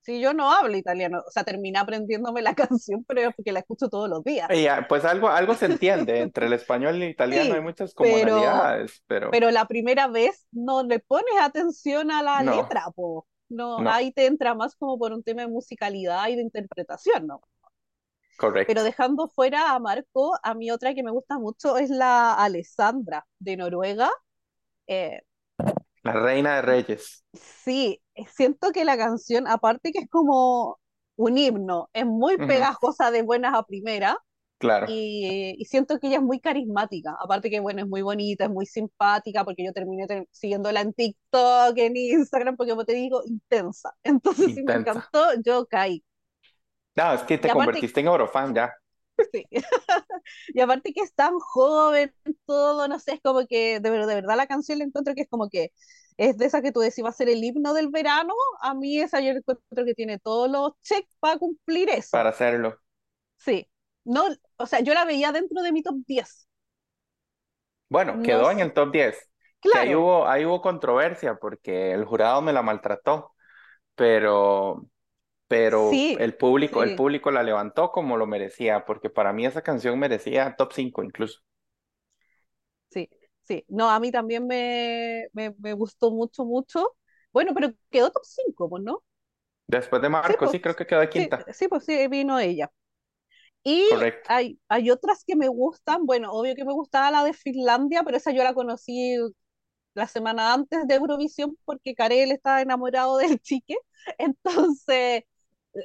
Si 0.03 0.19
yo 0.21 0.33
no 0.33 0.51
hablo 0.51 0.77
italiano, 0.77 1.23
o 1.27 1.31
sea, 1.31 1.45
terminé 1.45 1.79
aprendiéndome 1.79 2.43
la 2.43 2.55
canción, 2.79 3.05
pero 3.05 3.21
es 3.21 3.35
porque 3.35 3.53
la 3.53 3.61
escucho 3.61 3.89
todos 3.89 4.09
los 4.09 4.25
días. 4.25 4.49
pues 4.89 5.05
algo, 5.05 5.29
algo 5.29 5.55
se 5.55 5.67
entiende, 5.67 6.21
entre 6.21 6.47
el 6.47 6.53
español 6.53 6.97
y 6.97 7.05
el 7.05 7.11
italiano 7.11 7.55
hay 7.55 7.61
muchas 7.61 7.95
comunidades, 7.95 9.03
pero, 9.07 9.31
pero... 9.31 9.51
la 9.51 9.67
primera 9.67 10.09
vez 10.09 10.47
no 10.53 10.83
le 10.83 11.01
pones 11.01 11.35
atención 11.41 12.11
a 12.11 12.23
la 12.23 12.43
letra, 12.43 12.85
po. 12.95 13.27
No, 13.49 13.79
ahí 13.91 14.13
te 14.13 14.27
entra 14.27 14.55
más 14.55 14.77
como 14.77 14.97
por 14.97 15.13
un 15.13 15.25
tema 15.25 15.43
de 15.43 15.49
musicalidad 15.49 16.29
y 16.29 16.37
de 16.37 16.43
interpretación, 16.43 17.27
¿no? 17.27 17.41
Correcto. 18.39 18.69
Pero 18.69 18.85
dejando 18.85 19.29
fuera 19.29 19.75
a 19.75 19.79
Marco, 19.81 20.33
a 20.43 20.55
mí 20.55 20.71
otra 20.71 20.95
que 20.95 21.03
me 21.03 21.11
gusta 21.11 21.39
mucho 21.39 21.77
es 21.77 21.91
la 21.91 22.33
Alessandra 22.33 23.27
de 23.39 23.57
Noruega. 23.57 24.09
Eh, 24.87 25.21
la 26.03 26.13
reina 26.13 26.57
de 26.57 26.63
reyes. 26.63 27.25
Sí, 27.33 28.01
siento 28.35 28.73
que 28.73 28.85
la 28.85 28.97
canción, 28.97 29.47
aparte 29.47 29.93
que 29.93 30.01
es 30.01 30.09
como 30.11 30.79
un 31.17 31.39
himno, 31.39 31.91
es 31.93 32.07
muy 32.07 32.37
pegajosa 32.39 33.11
de 33.11 33.23
buenas 33.23 33.55
a 33.55 33.63
primera. 33.65 34.17
Claro. 34.59 34.87
Y, 34.91 35.65
siento 35.69 35.99
que 35.99 36.09
ella 36.09 36.17
es 36.17 36.23
muy 36.23 36.39
carismática. 36.39 37.17
Aparte 37.19 37.49
que, 37.49 37.61
bueno, 37.61 37.81
es 37.81 37.89
muy 37.89 38.03
bonita, 38.03 38.45
es 38.45 38.51
muy 38.51 38.67
simpática, 38.67 39.43
porque 39.45 39.65
yo 39.65 39.73
terminé 39.73 40.07
siguiéndola 40.31 40.83
en 40.83 40.93
TikTok, 40.93 41.79
en 41.79 41.97
Instagram, 41.97 42.57
porque 42.57 42.73
como 42.73 42.85
te 42.85 42.93
digo, 42.93 43.23
intensa. 43.25 43.95
Entonces, 44.03 44.55
si 44.55 44.63
me 44.63 44.75
encantó, 44.75 45.29
yo 45.45 45.67
caí. 45.67 46.05
No, 46.95 47.15
es 47.15 47.23
que 47.23 47.39
te 47.39 47.49
convertiste 47.49 48.01
en 48.01 48.09
Eurofan 48.09 48.55
ya. 48.55 48.71
Sí. 49.33 49.45
y 50.49 50.61
aparte 50.61 50.93
que 50.93 51.01
es 51.01 51.15
tan 51.15 51.39
joven, 51.39 52.15
todo, 52.47 52.89
no 52.89 52.99
sé, 52.99 53.13
es 53.15 53.21
como 53.23 53.47
que 53.47 53.81
de, 53.81 53.91
de 53.91 54.15
verdad 54.15 54.37
la 54.37 54.47
canción 54.47 54.79
le 54.79 54.85
encuentro 54.85 55.15
que 55.15 55.23
es 55.23 55.29
como 55.29 55.49
que 55.49 55.73
es 56.17 56.37
de 56.37 56.47
esa 56.47 56.61
que 56.61 56.71
tú 56.71 56.81
decís 56.81 57.03
va 57.03 57.09
a 57.09 57.13
ser 57.13 57.31
el 57.31 57.43
himno 57.43 57.73
del 57.73 57.89
verano. 57.89 58.35
A 58.61 58.75
mí 58.75 59.01
esa 59.01 59.21
yo 59.21 59.31
encuentro 59.31 59.85
que 59.85 59.95
tiene 59.95 60.19
todos 60.19 60.51
los 60.51 60.73
checks 60.83 61.17
para 61.19 61.39
cumplir 61.39 61.89
eso. 61.89 62.11
Para 62.13 62.29
hacerlo. 62.31 62.79
Sí. 63.39 63.67
No, 64.05 64.25
o 64.57 64.67
sea, 64.67 64.81
yo 64.81 64.93
la 64.93 65.07
veía 65.07 65.33
dentro 65.33 65.63
de 65.63 65.73
mi 65.73 65.83
top 65.83 65.97
10. 66.07 66.47
Bueno, 67.89 68.23
quedó 68.23 68.51
en 68.51 68.61
el 68.61 68.73
top 68.73 68.93
10. 68.93 69.31
Claro. 69.61 69.81
ahí 69.81 69.95
hubo, 69.95 70.27
ahí 70.27 70.45
hubo 70.45 70.63
controversia 70.63 71.37
porque 71.37 71.93
el 71.93 72.05
jurado 72.05 72.41
me 72.41 72.53
la 72.53 72.63
maltrató, 72.63 73.35
pero 73.95 74.87
pero 75.51 76.09
el 76.17 76.37
público, 76.37 76.83
el 76.83 76.95
público 76.95 77.31
la 77.31 77.43
levantó 77.43 77.93
como 77.93 78.17
lo 78.17 78.27
merecía, 78.27 78.87
porque 78.87 79.11
para 79.11 79.33
mí 79.35 79.47
esa 79.47 79.63
canción 79.63 79.99
merecía 79.99 80.57
top 80.57 80.73
5 80.73 81.03
incluso. 81.05 81.41
Sí, 83.45 83.65
no, 83.69 83.91
a 83.91 83.99
mí 84.01 84.13
también 84.13 84.47
me, 84.47 85.27
me, 85.33 85.55
me 85.59 85.73
gustó 85.73 86.11
mucho, 86.13 86.45
mucho. 86.45 86.97
Bueno, 87.33 87.53
pero 87.55 87.73
quedó 87.91 88.11
top 88.11 88.25
5, 88.25 88.69
pues, 88.69 88.83
¿no? 88.85 89.03
Después 89.67 90.03
de 90.03 90.11
Sí, 90.23 90.35
Marco, 90.35 90.47
pues, 90.47 90.57
sí, 90.57 90.61
creo 90.61 90.77
que 90.77 90.87
quedó 90.87 91.09
sí, 91.15 91.37
quinta. 91.37 91.51
sí, 91.55 91.69
pues 91.69 91.85
sí, 91.85 92.07
vino 92.09 92.39
ella. 92.39 92.73
Y 93.65 93.85
Correcto. 93.85 94.31
hay, 94.31 94.61
hay 94.69 94.91
otras 94.91 95.25
que 95.25 95.37
me 95.37 95.49
gustan, 95.49 96.07
bueno, 96.07 96.33
obvio 96.33 96.55
que 96.57 96.65
me 96.65 96.73
gustaba 96.73 97.11
la 97.11 97.25
de 97.25 97.35
Finlandia, 97.35 98.03
pero 98.05 98.17
esa 98.19 98.33
yo 98.33 98.45
la 98.45 98.55
conocí 98.55 99.17
la 99.95 100.07
semana 100.09 100.55
antes 100.55 100.87
de 100.89 100.95
Eurovisión 100.97 101.57
porque 101.65 101.95
Karel 101.95 102.33
estaba 102.33 102.63
enamorado 102.63 103.19
del 103.19 103.41
chique, 103.41 103.77
entonces 104.19 105.25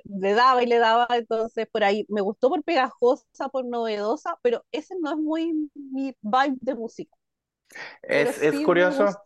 le 0.05 0.33
daba 0.33 0.63
y 0.63 0.67
le 0.67 0.77
daba, 0.79 1.07
entonces 1.11 1.67
por 1.71 1.83
ahí 1.83 2.05
me 2.09 2.21
gustó 2.21 2.49
por 2.49 2.63
pegajosa, 2.63 3.49
por 3.51 3.65
novedosa, 3.65 4.37
pero 4.41 4.65
ese 4.71 4.95
no 5.01 5.11
es 5.11 5.17
muy 5.17 5.69
mi 5.75 6.15
vibe 6.21 6.57
de 6.61 6.75
música, 6.75 7.15
Es, 8.01 8.37
es 8.41 8.59
sí 8.59 8.61
curioso, 8.61 9.23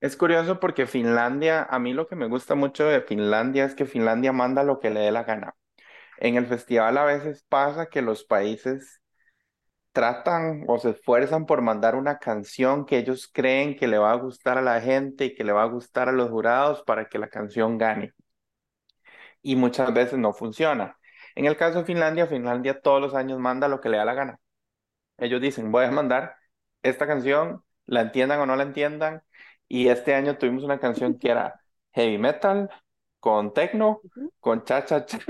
es 0.00 0.16
curioso 0.16 0.60
porque 0.60 0.86
Finlandia, 0.86 1.64
a 1.64 1.78
mí 1.78 1.92
lo 1.94 2.08
que 2.08 2.16
me 2.16 2.28
gusta 2.28 2.54
mucho 2.54 2.86
de 2.86 3.02
Finlandia 3.02 3.64
es 3.64 3.74
que 3.74 3.86
Finlandia 3.86 4.32
manda 4.32 4.62
lo 4.64 4.80
que 4.80 4.90
le 4.90 5.00
dé 5.00 5.12
la 5.12 5.24
gana. 5.24 5.54
En 6.18 6.36
el 6.36 6.46
festival 6.46 6.98
a 6.98 7.04
veces 7.04 7.44
pasa 7.48 7.88
que 7.88 8.02
los 8.02 8.24
países 8.24 9.02
tratan 9.92 10.64
o 10.68 10.78
se 10.78 10.90
esfuerzan 10.90 11.46
por 11.46 11.62
mandar 11.62 11.96
una 11.96 12.18
canción 12.18 12.86
que 12.86 12.98
ellos 12.98 13.30
creen 13.32 13.76
que 13.76 13.88
le 13.88 13.98
va 13.98 14.12
a 14.12 14.16
gustar 14.16 14.58
a 14.58 14.62
la 14.62 14.80
gente 14.80 15.26
y 15.26 15.34
que 15.34 15.44
le 15.44 15.52
va 15.52 15.64
a 15.64 15.66
gustar 15.66 16.08
a 16.08 16.12
los 16.12 16.30
jurados 16.30 16.82
para 16.84 17.08
que 17.08 17.18
la 17.18 17.28
canción 17.28 17.78
gane. 17.78 18.14
Y 19.46 19.54
muchas 19.54 19.94
veces 19.94 20.18
no 20.18 20.32
funciona. 20.32 20.98
En 21.36 21.44
el 21.46 21.56
caso 21.56 21.78
de 21.78 21.84
Finlandia, 21.84 22.26
Finlandia 22.26 22.80
todos 22.80 23.00
los 23.00 23.14
años 23.14 23.38
manda 23.38 23.68
lo 23.68 23.80
que 23.80 23.88
le 23.88 23.96
da 23.98 24.04
la 24.04 24.14
gana. 24.14 24.40
Ellos 25.18 25.40
dicen, 25.40 25.70
voy 25.72 25.84
a 25.84 25.92
mandar 25.92 26.36
esta 26.82 27.06
canción, 27.06 27.62
la 27.86 28.00
entiendan 28.02 28.40
o 28.40 28.46
no 28.46 28.56
la 28.56 28.64
entiendan. 28.64 29.22
Y 29.68 29.88
este 29.88 30.14
año 30.16 30.36
tuvimos 30.36 30.64
una 30.64 30.80
canción 30.80 31.16
que 31.18 31.30
era 31.30 31.60
heavy 31.92 32.18
metal, 32.18 32.70
con 33.20 33.54
techno, 33.54 34.04
con 34.40 34.64
cha-cha-cha, 34.64 35.20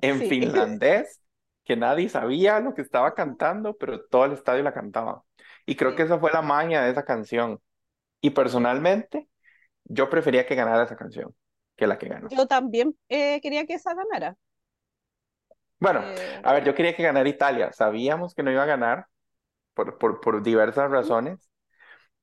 en 0.00 0.18
Sí, 0.18 0.28
finlandés, 0.28 1.22
que 1.64 1.76
nadie 1.76 2.08
sabía 2.08 2.58
lo 2.58 2.74
que 2.74 2.82
estaba 2.82 3.14
cantando, 3.14 3.76
pero 3.76 4.04
todo 4.06 4.24
el 4.24 4.32
estadio 4.32 4.64
la 4.64 4.74
cantaba. 4.74 5.24
Y 5.64 5.76
creo 5.76 5.94
que 5.94 6.02
esa 6.02 6.18
fue 6.18 6.32
la 6.32 6.42
magia 6.42 6.82
de 6.82 6.90
esa 6.90 7.04
canción. 7.04 7.60
Y 8.20 8.30
personalmente, 8.30 9.28
yo 9.84 10.10
prefería 10.10 10.46
que 10.46 10.56
ganara 10.56 10.84
esa 10.84 10.96
canción 10.96 11.34
que 11.76 11.86
la 11.86 11.98
que 11.98 12.08
ganó. 12.08 12.30
Yo 12.30 12.46
también 12.46 12.96
eh, 13.08 13.40
quería 13.40 13.66
que 13.66 13.74
esa 13.74 13.94
ganara. 13.94 14.36
Bueno, 15.78 16.04
Eh, 16.06 16.40
a 16.42 16.52
ver, 16.52 16.64
yo 16.64 16.74
quería 16.74 16.96
que 16.96 17.02
ganara 17.02 17.28
Italia. 17.28 17.72
Sabíamos 17.72 18.34
que 18.34 18.42
no 18.42 18.50
iba 18.50 18.62
a 18.62 18.66
ganar 18.66 19.06
por, 19.74 19.98
por, 19.98 20.20
por 20.20 20.42
diversas 20.42 20.90
razones, 20.90 21.50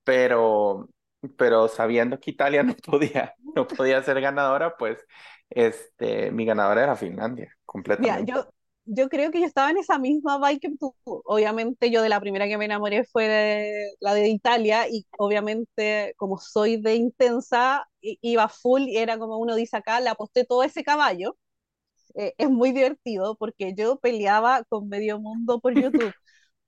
pero, 0.03 0.89
pero 1.37 1.67
sabiendo 1.69 2.19
que 2.19 2.31
Italia 2.31 2.63
no 2.63 2.75
podía, 2.75 3.35
no 3.55 3.67
podía 3.67 4.03
ser 4.03 4.21
ganadora, 4.21 4.77
pues 4.77 5.05
este, 5.49 6.31
mi 6.31 6.45
ganadora 6.45 6.83
era 6.83 6.95
Finlandia, 6.97 7.55
Mira, 7.97 8.19
completamente. 8.19 8.25
yo, 8.25 8.51
yo 8.85 9.09
creo 9.09 9.31
que 9.31 9.39
yo 9.39 9.45
estaba 9.45 9.69
en 9.71 9.77
esa 9.77 9.97
misma 9.99 10.37
vibe 10.37 10.59
que 10.59 10.77
tú. 10.77 10.95
Obviamente 11.05 11.91
yo 11.91 12.01
de 12.01 12.09
la 12.09 12.19
primera 12.19 12.47
que 12.47 12.57
me 12.57 12.65
enamoré 12.65 13.03
fue 13.05 13.27
de- 13.27 13.91
la 13.99 14.13
de 14.13 14.29
Italia 14.29 14.87
y 14.89 15.05
obviamente 15.17 16.13
como 16.17 16.37
soy 16.39 16.77
de 16.81 16.95
intensa, 16.95 17.87
iba 18.01 18.49
full 18.49 18.81
y 18.83 18.97
era 18.97 19.17
como 19.19 19.37
uno 19.37 19.55
dice 19.55 19.77
acá, 19.77 19.99
le 20.01 20.09
aposté 20.09 20.45
todo 20.45 20.63
ese 20.63 20.83
caballo. 20.83 21.37
Eh, 22.15 22.33
es 22.37 22.49
muy 22.49 22.71
divertido 22.73 23.35
porque 23.37 23.73
yo 23.75 23.97
peleaba 23.99 24.63
con 24.65 24.89
medio 24.89 25.19
mundo 25.19 25.59
por 25.61 25.75
YouTube. 25.75 26.15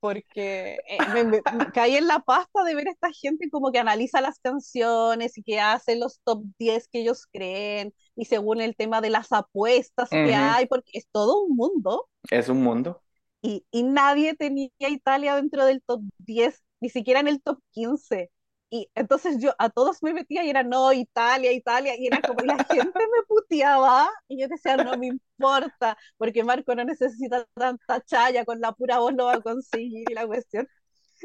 Porque 0.03 0.81
eh, 0.87 1.07
me, 1.07 1.23
me- 1.23 1.43
caí 1.73 1.95
en 1.95 2.07
la 2.07 2.19
pasta 2.19 2.63
de 2.65 2.75
ver 2.75 2.89
a 2.89 2.91
esta 2.91 3.09
gente 3.13 3.49
como 3.49 3.71
que 3.71 3.79
analiza 3.79 4.19
las 4.21 4.39
canciones 4.39 5.37
y 5.37 5.43
que 5.43 5.61
hace 5.61 5.95
los 5.95 6.19
top 6.25 6.43
10 6.59 6.89
que 6.89 7.01
ellos 7.01 7.27
creen 7.31 7.93
y 8.15 8.25
según 8.25 8.61
el 8.61 8.75
tema 8.75 9.01
de 9.01 9.09
las 9.11 9.31
apuestas 9.31 10.17
que 10.21 10.35
hay, 10.35 10.67
porque 10.67 10.91
es 10.93 11.07
todo 11.11 11.41
un 11.43 11.55
mundo 11.55 12.09
Es 12.29 12.49
un 12.49 12.61
mundo. 12.63 13.01
y, 13.41 13.65
y 13.71 13.83
nadie 13.83 14.35
tenía 14.35 14.69
a 14.81 14.89
Italia 14.89 15.35
dentro 15.35 15.65
del 15.65 15.81
top 15.83 16.01
10 16.19 16.63
ni 16.81 16.89
siquiera 16.89 17.19
en 17.19 17.27
el 17.27 17.41
top 17.41 17.59
15. 17.71 18.31
Y 18.73 18.89
entonces 18.95 19.37
yo 19.39 19.53
a 19.59 19.69
todos 19.69 20.01
me 20.01 20.13
metía 20.15 20.43
y 20.43 20.49
era, 20.49 20.63
no, 20.63 20.91
Italia, 20.93 21.51
Italia, 21.51 21.93
y 21.95 22.07
era 22.07 22.19
como, 22.21 22.39
la 22.43 22.57
gente 22.65 22.99
me 22.99 23.23
puteaba, 23.27 24.09
y 24.27 24.41
yo 24.41 24.47
decía, 24.47 24.77
no 24.77 24.97
me 24.97 25.07
importa, 25.07 25.95
porque 26.17 26.43
Marco 26.43 26.73
no 26.73 26.83
necesita 26.83 27.45
tanta 27.53 28.01
chaya, 28.01 28.45
con 28.45 28.59
la 28.59 28.71
pura 28.73 28.97
voz 28.97 29.13
lo 29.13 29.25
va 29.25 29.35
a 29.35 29.41
conseguir 29.41 30.09
y 30.09 30.13
la 30.15 30.25
cuestión. 30.25 30.67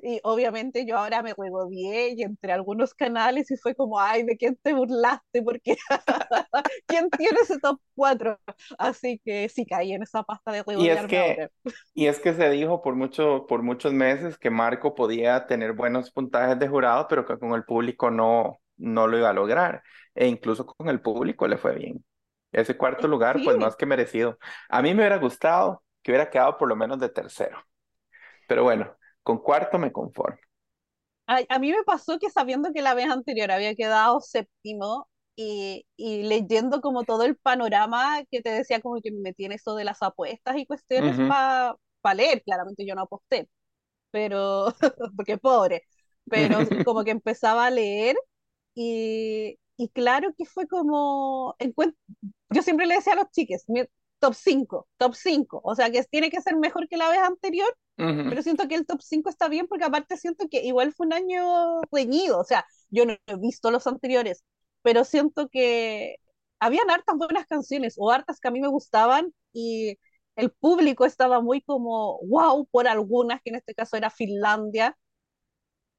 Y 0.02 0.20
obviamente 0.24 0.86
yo 0.86 0.96
ahora 0.98 1.22
me 1.22 1.34
regodeé 1.34 2.14
y 2.16 2.22
entre 2.22 2.52
algunos 2.52 2.94
canales 2.94 3.50
y 3.50 3.56
fue 3.56 3.74
como, 3.74 4.00
ay, 4.00 4.22
¿de 4.24 4.36
quién 4.36 4.56
te 4.62 4.72
burlaste? 4.74 5.42
Porque 5.42 5.76
¿quién 6.86 7.10
tiene 7.10 7.38
ese 7.42 7.58
top 7.58 7.80
4? 7.94 8.40
Así 8.78 9.20
que 9.24 9.48
sí 9.48 9.66
caí 9.66 9.92
en 9.92 10.02
esa 10.02 10.22
pasta 10.22 10.52
de 10.52 10.62
Y 10.74 10.88
es 10.90 11.04
que, 11.06 11.36
ahora. 11.36 11.50
y 11.94 12.06
es 12.06 12.20
que 12.20 12.34
se 12.34 12.50
dijo 12.50 12.82
por 12.82 12.94
mucho, 12.94 13.46
por 13.48 13.62
muchos 13.62 13.92
meses 13.92 14.38
que 14.38 14.50
Marco 14.50 14.94
podía 14.94 15.46
tener 15.46 15.72
buenos 15.72 16.10
puntajes 16.12 16.58
de 16.58 16.68
jurado, 16.68 17.06
pero 17.08 17.26
que 17.26 17.38
con 17.38 17.52
el 17.54 17.64
público 17.64 18.10
no, 18.10 18.60
no 18.76 19.06
lo 19.08 19.18
iba 19.18 19.30
a 19.30 19.32
lograr. 19.32 19.82
E 20.14 20.26
incluso 20.28 20.66
con 20.66 20.88
el 20.88 21.00
público 21.00 21.48
le 21.48 21.58
fue 21.58 21.74
bien. 21.74 22.04
Ese 22.52 22.76
cuarto 22.76 23.08
lugar, 23.08 23.42
pues 23.42 23.56
Sí, 23.56 23.58
más 23.58 23.76
que 23.76 23.86
merecido. 23.86 24.38
A 24.68 24.82
mí 24.82 24.90
me 24.94 25.02
hubiera 25.02 25.18
gustado 25.18 25.82
que 26.02 26.12
hubiera 26.12 26.30
quedado 26.30 26.56
por 26.58 26.68
lo 26.68 26.76
menos 26.76 26.98
de 27.00 27.08
tercero. 27.10 27.58
Pero 28.46 28.64
bueno, 28.64 28.96
con 29.28 29.38
cuarto 29.46 29.78
me 29.78 29.92
conformo. 29.92 30.38
a, 31.26 31.40
a 31.48 31.58
mí 31.58 31.70
me 31.72 31.82
pasó 31.84 32.18
que 32.18 32.30
sabiendo 32.30 32.72
que 32.72 32.82
la 32.82 32.94
vez 32.94 33.08
anterior 33.10 33.50
había 33.50 33.74
quedado 33.74 34.20
séptimo 34.20 35.08
y, 35.36 35.86
y 35.96 36.22
leyendo 36.24 36.80
como 36.80 37.04
todo 37.04 37.24
el 37.24 37.36
panorama 37.36 38.22
que 38.30 38.42
te 38.42 38.50
decía 38.50 38.80
como 38.80 39.00
que 39.00 39.12
me 39.12 39.20
metí 39.20 39.44
en 39.44 39.52
eso 39.52 39.74
de 39.76 39.84
las 39.84 40.02
apuestas 40.02 40.56
y 40.58 40.66
cuestiones 40.66 41.20
Ujú, 41.20 41.26
para 41.26 41.76
leer, 42.14 42.42
claramente 42.42 42.84
yo 42.86 42.94
no 42.94 43.02
aposté, 43.02 43.48
pero 44.12 44.74
porque 45.16 45.38
pobre, 45.38 45.84
pero 46.28 46.60
como 46.84 47.04
que 47.04 47.12
empezaba 47.12 47.66
a 47.66 47.70
leer 47.70 48.16
y, 48.74 49.58
y 49.78 49.88
claro 49.90 50.34
que 50.38 50.46
fue 50.46 50.68
como, 50.68 51.56
yo 52.50 52.62
siempre 52.62 52.86
le 52.86 52.96
decía 52.96 53.12
a 53.14 53.16
los 53.16 53.30
chiques, 53.30 53.64
top 54.18 54.34
5 54.34 54.88
top 54.96 55.14
cinco. 55.14 55.60
O 55.64 55.74
sea 55.74 55.90
que 55.90 56.02
tiene 56.04 56.30
que 56.30 56.40
ser 56.42 56.56
mejor 56.56 56.88
que 56.88 56.96
la 56.96 57.10
vez 57.10 57.20
anterior 57.20 57.74
pero 58.28 58.42
siento 58.42 58.68
que 58.68 58.74
el 58.76 58.86
top 58.86 59.00
5 59.02 59.28
está 59.28 59.48
bien 59.48 59.66
porque 59.66 59.84
aparte 59.84 60.16
siento 60.16 60.46
que 60.48 60.62
igual 60.64 60.92
fue 60.92 61.06
un 61.06 61.12
año 61.14 61.80
reñido, 61.90 62.38
o 62.38 62.44
sea, 62.44 62.64
yo 62.90 63.04
no 63.06 63.14
he 63.26 63.36
visto 63.36 63.70
los 63.70 63.86
anteriores, 63.86 64.44
pero 64.82 65.04
siento 65.04 65.48
que 65.48 66.16
habían 66.60 66.90
hartas 66.90 67.16
buenas 67.16 67.46
canciones 67.46 67.96
o 67.98 68.10
hartas 68.10 68.38
que 68.40 68.48
a 68.48 68.50
mí 68.52 68.60
me 68.60 68.68
gustaban 68.68 69.34
y 69.52 69.98
el 70.36 70.50
público 70.52 71.06
estaba 71.06 71.40
muy 71.40 71.60
como 71.62 72.20
wow 72.28 72.66
por 72.70 72.86
algunas, 72.88 73.40
que 73.42 73.50
en 73.50 73.56
este 73.56 73.74
caso 73.74 73.96
era 73.96 74.10
Finlandia, 74.10 74.96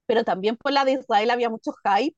pero 0.05 0.23
también 0.23 0.57
por 0.57 0.71
la 0.71 0.85
de 0.85 0.93
Israel 0.93 1.29
había 1.31 1.49
mucho 1.49 1.71
hype, 1.83 2.15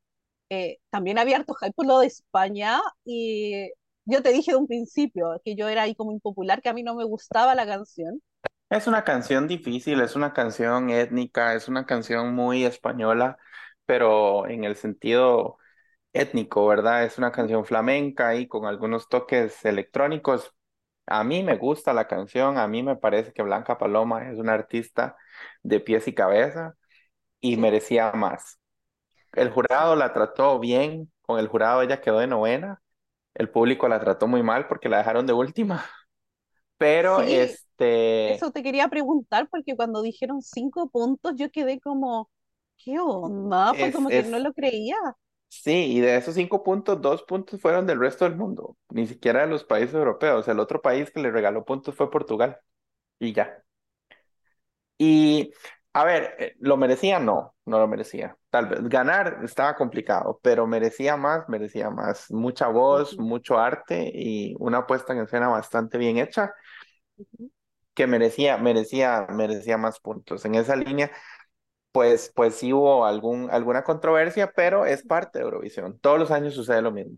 eh, 0.49 0.79
también 0.89 1.17
había 1.17 1.37
harto 1.37 1.55
hype 1.55 1.73
por 1.73 1.85
lo 1.87 1.99
de 1.99 2.07
España 2.07 2.81
y 3.05 3.71
yo 4.05 4.21
te 4.21 4.31
dije 4.31 4.51
de 4.51 4.57
un 4.57 4.67
principio 4.67 5.41
que 5.43 5.55
yo 5.55 5.69
era 5.69 5.83
ahí 5.83 5.95
como 5.95 6.11
impopular, 6.11 6.61
que 6.61 6.69
a 6.69 6.73
mí 6.73 6.83
no 6.83 6.95
me 6.95 7.03
gustaba 7.03 7.55
la 7.55 7.65
canción. 7.65 8.21
Es 8.69 8.87
una 8.87 9.03
canción 9.03 9.47
difícil, 9.47 9.99
es 10.01 10.15
una 10.15 10.33
canción 10.33 10.89
étnica, 10.89 11.55
es 11.55 11.67
una 11.67 11.85
canción 11.85 12.33
muy 12.33 12.63
española, 12.63 13.37
pero 13.85 14.47
en 14.47 14.63
el 14.63 14.75
sentido 14.77 15.57
étnico, 16.13 16.67
¿verdad? 16.67 17.05
Es 17.05 17.17
una 17.17 17.31
canción 17.31 17.65
flamenca 17.65 18.35
y 18.35 18.47
con 18.47 18.65
algunos 18.65 19.09
toques 19.09 19.65
electrónicos. 19.65 20.53
A 21.07 21.23
mí 21.23 21.43
me 21.43 21.57
gusta 21.57 21.93
la 21.93 22.07
canción, 22.07 22.57
a 22.57 22.67
mí 22.67 22.83
me 22.83 22.95
parece 22.95 23.33
que 23.33 23.43
Blanca 23.43 23.77
Paloma 23.77 24.29
es 24.31 24.37
una 24.39 24.53
artista 24.53 25.17
de 25.63 25.79
pies 25.81 26.07
y 26.07 26.13
cabeza 26.15 26.75
y 27.41 27.57
merecía 27.57 28.11
más. 28.13 28.59
El 29.33 29.49
jurado 29.51 29.95
la 29.95 30.13
trató 30.13 30.59
bien, 30.59 31.11
con 31.23 31.39
el 31.39 31.47
jurado 31.47 31.81
ella 31.81 32.01
quedó 32.01 32.19
de 32.19 32.27
novena, 32.27 32.81
el 33.35 33.49
público 33.49 33.87
la 33.87 33.99
trató 33.99 34.27
muy 34.27 34.43
mal 34.43 34.67
porque 34.67 34.89
la 34.89 34.99
dejaron 34.99 35.25
de 35.27 35.33
última, 35.33 35.85
pero 36.77 37.21
Sí, 37.21 37.23
este, 37.23 37.71
Eso 38.27 38.51
te 38.51 38.63
quería 38.63 38.87
preguntar 38.89 39.49
porque 39.49 39.75
cuando 39.75 40.01
dijeron 40.01 40.41
cinco 40.41 40.89
puntos 40.89 41.33
yo 41.37 41.51
quedé 41.51 41.79
como, 41.81 42.29
¿qué 42.77 42.99
onda? 42.99 43.75
Fue 43.75 43.91
es, 43.91 43.91
como 43.91 44.11
que 44.13 44.23
no 44.23 44.39
es, 44.39 44.39
lo 44.39 44.53
creía. 44.53 44.95
sí, 45.49 45.71
y 45.97 45.99
de 45.99 46.17
esos 46.17 46.35
cinco 46.35 46.63
puntos, 46.63 47.01
dos 47.01 47.23
puntos 47.23 47.61
fueron 47.61 47.85
del 47.87 47.99
resto 47.99 48.25
del 48.25 48.35
mundo, 48.35 48.77
ni 48.89 49.07
siquiera 49.07 49.41
de 49.41 49.47
los 49.47 49.63
países 49.63 49.93
europeos. 49.95 50.47
El 50.47 50.59
otro 50.59 50.81
país 50.81 51.11
que 51.11 51.19
le 51.21 51.31
regaló 51.31 51.65
puntos 51.65 51.95
fue 51.95 52.11
Portugal 52.11 52.59
y 53.19 53.33
ya. 53.33 53.63
Y 54.97 55.51
a 55.93 56.05
ver, 56.05 56.35
eh, 56.39 56.55
¿lo 56.59 56.77
merecía? 56.77 57.19
No, 57.19 57.55
no 57.65 57.79
lo 57.79 57.87
merecía. 57.87 58.37
Tal 58.49 58.67
vez 58.67 58.81
ganar 58.87 59.39
estaba 59.43 59.75
complicado, 59.75 60.39
pero 60.41 60.67
merecía 60.67 61.17
más, 61.17 61.47
merecía 61.49 61.89
más. 61.89 62.31
Mucha 62.31 62.67
voz, 62.67 63.17
mucho 63.19 63.59
arte 63.59 64.11
y 64.13 64.55
una 64.59 64.87
puesta 64.87 65.13
en 65.13 65.19
escena 65.19 65.49
bastante 65.49 65.97
bien 65.97 66.17
hecha 66.17 66.53
que 67.93 68.07
merecía, 68.07 68.57
merecía, 68.57 69.27
merecía 69.29 69.77
más 69.77 69.99
puntos. 69.99 70.45
En 70.45 70.55
esa 70.55 70.75
línea, 70.75 71.11
pues, 71.91 72.31
pues 72.35 72.55
sí 72.55 72.73
hubo 72.73 73.05
algún, 73.05 73.49
alguna 73.51 73.83
controversia, 73.83 74.51
pero 74.55 74.85
es 74.85 75.03
parte 75.03 75.39
de 75.39 75.45
Eurovisión. 75.45 75.99
Todos 75.99 76.19
los 76.19 76.31
años 76.31 76.55
sucede 76.55 76.81
lo 76.81 76.91
mismo. 76.91 77.17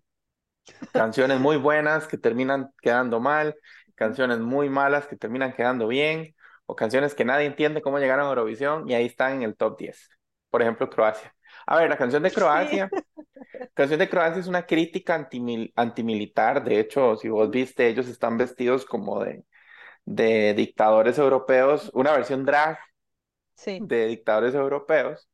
Canciones 0.94 1.40
muy 1.40 1.58
buenas 1.58 2.08
que 2.08 2.18
terminan 2.18 2.72
quedando 2.82 3.20
mal, 3.20 3.56
canciones 3.96 4.40
muy 4.40 4.70
malas 4.70 5.08
que 5.08 5.18
terminan 5.18 5.54
quedando 5.54 5.88
bien, 5.88 6.36
o 6.66 6.76
canciones 6.76 7.16
que 7.16 7.26
nadie 7.26 7.46
entiende 7.48 7.82
cómo 7.82 8.00
llegaron 8.00 8.26
a 8.26 8.30
Eurovisión 8.30 8.90
y 8.90 8.94
ahí 8.94 9.06
están 9.06 9.34
en 9.36 9.44
el 9.44 9.56
top 9.56 9.78
10. 9.80 10.10
Por 10.50 10.62
ejemplo, 10.62 10.90
Croacia. 10.90 11.36
A 11.68 11.78
ver, 11.78 11.90
la 11.90 11.98
canción 11.98 12.24
de 12.24 12.32
Croacia, 12.34 12.94
canción 13.74 14.00
de 14.00 14.10
Croacia 14.10 14.42
es 14.42 14.48
una 14.48 14.66
crítica 14.66 15.16
antimil 15.16 15.74
antimilitar. 15.76 16.64
De 16.64 16.80
hecho, 16.80 17.16
si 17.18 17.30
vos 17.30 17.50
viste, 17.50 17.88
ellos 17.88 18.08
están 18.08 18.38
vestidos 18.38 18.86
como 18.86 19.24
de, 19.24 19.46
de 20.06 20.54
dictadores 20.56 21.18
europeos, 21.20 21.92
una 21.94 22.14
versión 22.14 22.46
drag 22.46 22.80
Sí. 23.56 23.90
de 23.90 24.08
dictadores 24.08 24.56
europeos, 24.56 25.30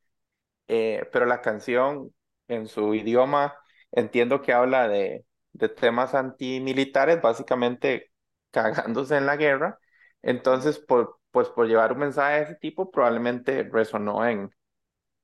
eh, 0.70 1.08
pero 1.12 1.28
la 1.28 1.42
canción 1.42 2.14
en 2.48 2.68
su 2.68 2.96
idioma 2.96 3.56
entiendo 3.92 4.42
que 4.44 4.54
habla 4.54 4.88
de, 4.90 5.26
de 5.54 5.70
temas 5.70 6.16
antimilitares, 6.16 7.22
básicamente 7.22 8.12
cagándose 8.52 9.18
en 9.18 9.28
la 9.28 9.38
guerra. 9.38 9.80
Entonces, 10.24 10.80
por, 10.80 11.19
pues 11.32 11.50
por 11.50 11.68
llevar 11.68 11.94
un 11.94 12.00
mensaje 12.00 12.38
de 12.38 12.44
ese 12.44 12.56
tipo, 12.56 12.92
probablemente 12.92 13.64
resonó 13.64 14.26
en, 14.26 14.52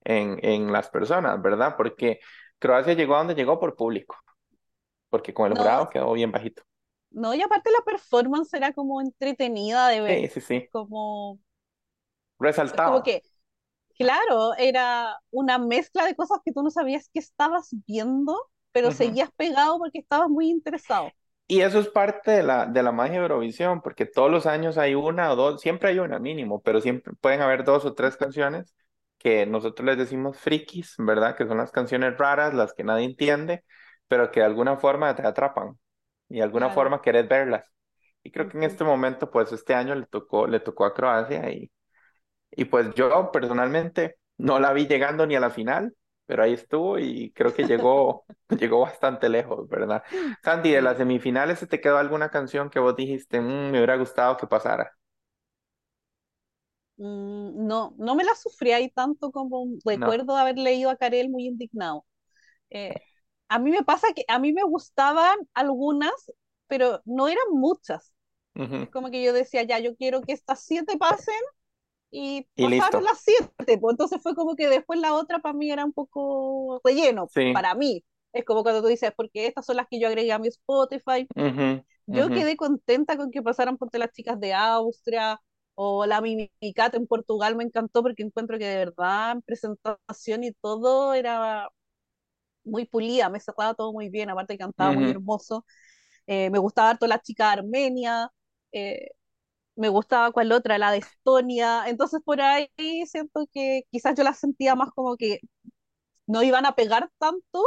en, 0.05 0.39
en 0.43 0.71
las 0.73 0.89
personas, 0.89 1.41
¿verdad? 1.41 1.75
Porque 1.77 2.19
Croacia 2.59 2.93
llegó 2.93 3.15
a 3.15 3.19
donde 3.19 3.35
llegó 3.35 3.59
por 3.59 3.75
público, 3.75 4.17
porque 5.09 5.33
con 5.33 5.47
el 5.51 5.55
No, 5.55 5.57
jurado 5.57 5.89
quedó 5.89 6.13
bien 6.13 6.31
bajito. 6.31 6.63
no, 7.11 7.33
y 7.33 7.41
aparte 7.41 7.71
la 7.71 7.83
performance 7.85 8.53
era 8.53 8.73
como 8.73 9.01
entretenida 9.01 9.87
de 9.89 10.01
ver, 10.01 10.21
Sí, 10.21 10.27
sí, 10.29 10.41
sí. 10.41 10.69
como, 10.71 11.39
como 12.83 13.01
Resaltaba. 13.03 13.03
que, 13.03 13.21
claro, 13.97 14.55
era 14.57 15.19
una 15.31 15.57
mezcla 15.59 16.05
de 16.05 16.15
cosas 16.15 16.39
que 16.45 16.53
tú 16.53 16.63
no 16.63 16.71
sabías 16.71 17.09
que 17.09 17.19
estabas 17.19 17.69
viendo, 17.87 18.37
pero 18.71 18.91
seguías 18.91 19.31
pegado 19.37 19.79
porque 19.79 19.99
estabas 19.99 20.29
muy 20.29 20.49
interesado. 20.49 21.15
Y 21.47 21.61
eso 21.61 21.79
es 21.79 21.87
parte 21.89 22.31
de 22.31 22.43
la, 22.43 22.65
de 22.65 22.81
la 22.81 22.91
magia 22.91 23.13
de 23.15 23.19
Eurovisión, 23.23 23.81
porque 23.81 24.05
todos 24.07 24.31
los 24.31 24.47
años 24.47 24.77
hay 24.79 24.95
una 24.95 25.31
o 25.31 25.35
dos, 25.35 25.61
siempre 25.61 25.89
hay 25.89 25.99
una 25.99 26.17
mínimo, 26.19 26.61
pero 26.61 26.81
siempre 26.81 27.13
pueden 27.21 27.41
haber 27.41 27.63
dos 27.63 27.85
o 27.85 27.93
tres 27.93 28.17
canciones 28.17 28.73
que 29.19 29.45
nosotros 29.45 29.85
les 29.85 29.97
decimos 29.97 30.37
frikis, 30.37 30.95
¿verdad? 30.97 31.35
Que 31.35 31.45
son 31.47 31.57
las 31.57 31.71
canciones 31.71 32.17
raras, 32.17 32.53
las 32.55 32.73
que 32.73 32.83
nadie 32.83 33.05
entiende, 33.05 33.63
pero 34.07 34.31
que 34.31 34.39
de 34.39 34.45
alguna 34.47 34.77
forma 34.77 35.15
te 35.15 35.21
atrapan 35.25 35.77
y 36.29 36.37
de 36.37 36.43
alguna 36.43 36.67
Claro. 36.67 36.71
forma 36.71 37.01
querés 37.01 37.27
verlas. 37.27 37.71
Y 38.23 38.31
creo 38.31 38.49
que 38.49 38.57
en 38.57 38.63
este 38.63 38.83
momento, 38.83 39.29
pues 39.31 39.51
este 39.51 39.75
año 39.75 39.93
le 39.95 40.07
tocó, 40.07 40.47
le 40.47 40.59
tocó 40.59 40.85
a 40.85 40.93
Croacia 40.95 41.49
y, 41.51 41.71
y 42.51 42.65
pues 42.65 42.93
yo 42.95 43.31
personalmente 43.31 44.17
no 44.37 44.59
la 44.59 44.73
vi 44.73 44.87
llegando 44.87 45.25
ni 45.27 45.35
a 45.35 45.39
la 45.39 45.49
final, 45.49 45.95
pero 46.25 46.43
ahí 46.43 46.53
estuvo 46.53 46.99
y 46.99 47.31
creo 47.33 47.53
que 47.53 47.65
llegó, 47.65 48.25
llegó 48.49 48.81
bastante 48.81 49.29
lejos, 49.29 49.67
¿verdad? 49.69 50.03
Sandy, 50.43 50.71
de 50.71 50.81
las 50.81 50.97
semifinales, 50.97 51.59
¿se 51.59 51.67
te 51.67 51.81
quedó 51.81 51.97
alguna 51.97 52.29
canción 52.31 52.69
que 52.69 52.79
vos 52.79 52.95
dijiste, 52.95 53.41
"Mm, 53.41 53.71
me 53.71 53.77
hubiera 53.79 53.97
gustado 53.97 54.37
que 54.37 54.47
pasara? 54.47 54.91
Mm, 56.97 57.67
no, 57.67 57.93
no 57.97 58.15
me 58.15 58.23
la 58.23 58.35
sufrí 58.35 58.71
ahí 58.71 58.89
tanto 58.91 59.31
como 59.31 59.65
No. 59.93 60.15
recuerdo 60.15 60.35
haber 60.37 60.57
leído 60.57 60.89
a 60.89 60.95
Karel 60.97 61.29
muy 61.29 61.45
indignado. 61.47 62.05
Eh, 62.71 62.95
a 63.49 63.59
mí 63.59 63.71
me 63.71 63.83
pasa 63.83 64.07
que 64.15 64.25
a 64.27 64.39
mí 64.39 64.53
me 64.53 64.63
gustaban 64.63 65.37
algunas, 65.53 66.13
pero 66.67 67.01
no 67.05 67.27
eran 67.29 67.45
muchas. 67.53 68.13
Ujú. 68.55 68.87
Es 68.87 68.91
como 68.91 69.11
que 69.11 69.23
yo 69.23 69.33
decía, 69.33 69.63
ya, 69.63 69.79
yo 69.79 69.95
quiero 69.97 70.25
que 70.25 70.33
estas 70.33 70.61
siete 70.63 70.97
pasen 70.99 71.35
y 72.15 72.47
Y 72.55 72.67
pasaron 72.67 73.03
listo. 73.05 73.05
las 73.05 73.19
siete. 73.23 73.77
Pues 73.79 73.93
entonces 73.93 74.21
fue 74.21 74.35
como 74.35 74.55
que 74.55 74.67
después 74.69 74.99
la 74.99 75.13
otra 75.13 75.39
para 75.39 75.53
mí 75.53 75.71
era 75.71 75.85
un 75.85 75.93
poco 75.93 76.81
relleno, 76.83 77.31
Sí. 77.33 77.43
para 77.51 77.75
mí. 77.75 78.03
Es 78.33 78.45
como 78.45 78.63
cuando 78.63 78.81
tú 78.81 78.87
dices, 78.89 79.11
porque 79.15 79.47
estas 79.47 79.65
son 79.65 79.77
las 79.77 79.87
que 79.89 79.99
yo 79.99 80.07
agregué 80.07 80.31
a 80.33 80.39
mi 80.39 80.47
Spotify. 80.49 81.29
Ujú, 81.35 81.83
Yo 82.07 82.31
ujú. 82.31 82.33
quedé 82.33 82.57
contenta 82.57 83.17
con 83.17 83.31
que 83.31 83.41
pasaran 83.43 83.77
por 83.77 83.89
las 83.97 84.11
chicas 84.11 84.39
de 84.39 84.53
Austria 84.53 85.41
o 85.75 86.05
la 86.05 86.21
Mimicat 86.21 86.95
en 86.95 87.07
Portugal, 87.07 87.55
me 87.55 87.63
encantó 87.65 88.03
porque 88.03 88.23
encuentro 88.23 88.57
que 88.59 88.65
de 88.67 88.77
verdad 88.77 89.33
en 89.33 89.41
presentación 89.41 90.43
y 90.43 90.53
todo 90.53 91.13
era 91.13 91.69
muy 92.63 92.85
pulida, 92.85 93.29
me 93.29 93.39
cerraba 93.39 93.73
todo 93.75 93.93
muy 93.93 94.09
bien, 94.09 94.29
aparte 94.29 94.57
cantaba 94.57 94.93
muy 94.93 95.07
Ujú. 95.07 95.09
hermoso. 95.09 95.65
Eh, 96.27 96.49
me 96.51 96.59
gustaba 96.59 96.91
harto 96.91 97.07
la 97.07 97.21
chica 97.21 97.47
de 97.47 97.53
Armenia, 97.61 98.31
eh, 98.73 99.09
me 99.75 99.89
gustaba 99.89 100.31
cuál 100.31 100.51
otra, 100.51 100.77
la 100.77 100.91
de 100.91 100.99
Estonia, 100.99 101.83
entonces 101.87 102.21
por 102.23 102.41
ahí 102.41 102.69
siento 103.07 103.47
que 103.51 103.83
quizás 103.91 104.15
yo 104.17 104.23
las 104.23 104.39
sentía 104.39 104.75
más 104.75 104.91
como 104.91 105.17
que 105.17 105.39
no 106.27 106.43
iban 106.43 106.65
a 106.65 106.75
pegar 106.75 107.11
tanto, 107.19 107.61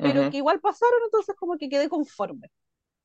pero 0.00 0.26
Ujú. 0.26 0.30
que 0.30 0.38
igual 0.38 0.60
pasaron, 0.60 1.00
entonces 1.06 1.36
como 1.36 1.58
que 1.58 1.68
quedé 1.68 1.88
conforme. 1.88 2.50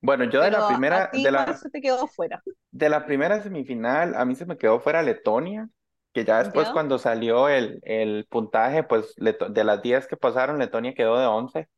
Bueno, 0.02 0.26
yo 0.26 0.42
de 0.42 0.50
Pero 0.50 0.52
la 0.52 0.66
a, 0.66 0.86
a 0.90 1.02
primera, 1.02 1.10
ti, 1.10 1.28
de 1.28 1.32
¿cuál 1.34 1.56
la, 1.56 1.58
se 1.58 1.70
te 1.70 1.82
quedó 1.82 2.08
fuera? 2.08 2.44
de 2.72 2.90
la 2.90 3.06
primera 3.06 3.42
semifinal, 3.42 4.16
a 4.16 4.26
mí 4.26 4.36
se 4.36 4.46
me 4.46 4.58
quedó 4.58 4.80
fuera 4.80 5.02
Letonia, 5.02 5.70
que 6.14 6.26
ya 6.26 6.40
después 6.40 6.70
¿Ya? 6.70 6.72
cuando 6.72 7.00
salió 7.00 7.50
el, 7.50 7.80
el 7.84 8.26
puntaje, 8.30 8.84
pues 8.84 9.14
Leto- 9.18 9.50
de 9.50 9.64
las 9.64 9.82
10 9.82 10.08
que 10.08 10.18
pasaron, 10.18 10.58
Letonia 10.60 10.94
quedó 10.94 11.18
de 11.20 11.26
11, 11.26 11.70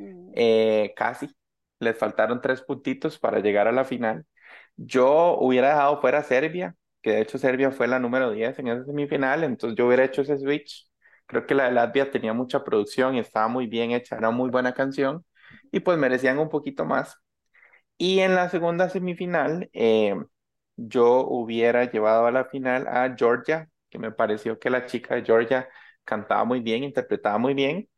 Mm, 0.00 0.34
eh, 0.34 0.92
casi. 0.96 1.28
Les 1.80 1.98
faltaron 1.98 2.40
tres 2.40 2.62
puntitos 2.62 3.18
para 3.18 3.40
llegar 3.40 3.68
a 3.68 3.72
la 3.72 3.84
final. 3.84 4.26
Yo 4.76 5.38
hubiera 5.40 5.68
dejado 5.70 6.00
fuera 6.00 6.18
a 6.18 6.22
Serbia, 6.24 6.76
que 7.02 7.12
de 7.12 7.20
hecho 7.22 7.38
Serbia 7.38 7.70
fue 7.70 7.88
la 7.88 7.98
número 7.98 8.30
10 8.30 8.58
en 8.58 8.68
esa 8.68 8.84
semifinal, 8.84 9.44
entonces 9.44 9.76
yo 9.78 9.86
hubiera 9.86 10.04
hecho 10.04 10.22
ese 10.22 10.38
switch. 10.38 10.88
Creo 11.26 11.46
que 11.46 11.54
la 11.54 11.64
de 11.66 11.72
Latvia 11.72 12.10
tenía 12.10 12.32
mucha 12.34 12.62
producción 12.64 13.14
y 13.16 13.18
estaba 13.20 13.48
muy 13.48 13.66
bien 13.66 13.90
hecha, 13.92 14.16
era 14.16 14.30
muy 14.30 14.50
buena 14.50 14.74
canción 14.74 15.24
y 15.72 15.80
pues 15.80 15.98
merecían 15.98 16.38
un 16.38 16.48
poquito 16.50 16.84
más. 16.84 17.16
Y 17.98 18.20
en 18.20 18.34
la 18.34 18.48
segunda 18.50 18.88
semifinal, 18.90 19.70
eh, 19.72 20.14
yo 20.76 21.26
hubiera 21.28 21.90
llevado 21.90 22.26
a 22.26 22.30
la 22.32 22.44
final 22.46 22.86
a 22.88 23.14
Georgia, 23.16 23.68
que 23.90 23.98
me 23.98 24.12
pareció 24.12 24.58
que 24.58 24.70
la 24.70 24.86
chica 24.86 25.14
de 25.14 25.24
Georgia 25.24 25.68
cantaba 26.04 26.44
muy 26.44 26.60
bien, 26.60 26.84
interpretaba 26.84 27.38
muy 27.38 27.54
bien, 27.54 27.88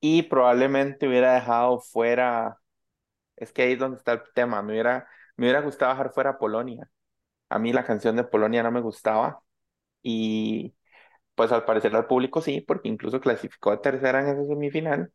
y 0.00 0.22
probablemente 0.24 1.08
hubiera 1.08 1.34
dejado 1.34 1.80
fuera, 1.80 2.58
es 3.36 3.52
que 3.52 3.62
ahí 3.62 3.72
es 3.74 3.78
donde 3.78 3.98
está 3.98 4.12
el 4.14 4.22
tema, 4.34 4.62
me 4.62 4.72
hubiera, 4.72 5.08
me 5.36 5.46
hubiera 5.46 5.60
gustado 5.62 5.92
dejar 5.92 6.12
fuera 6.12 6.30
a 6.30 6.38
Polonia. 6.38 6.90
A 7.50 7.58
mí 7.58 7.72
la 7.72 7.84
canción 7.84 8.16
de 8.16 8.24
Polonia 8.24 8.62
no 8.62 8.72
me 8.72 8.80
gustaba, 8.80 9.42
y 10.02 10.74
pues 11.34 11.52
al 11.52 11.64
parecer 11.64 11.94
al 11.96 12.06
público 12.06 12.40
sí, 12.42 12.60
porque 12.62 12.88
incluso 12.88 13.20
clasificó 13.20 13.70
de 13.72 13.78
tercera 13.78 14.20
en 14.20 14.28
esa 14.28 14.44
semifinal, 14.46 15.12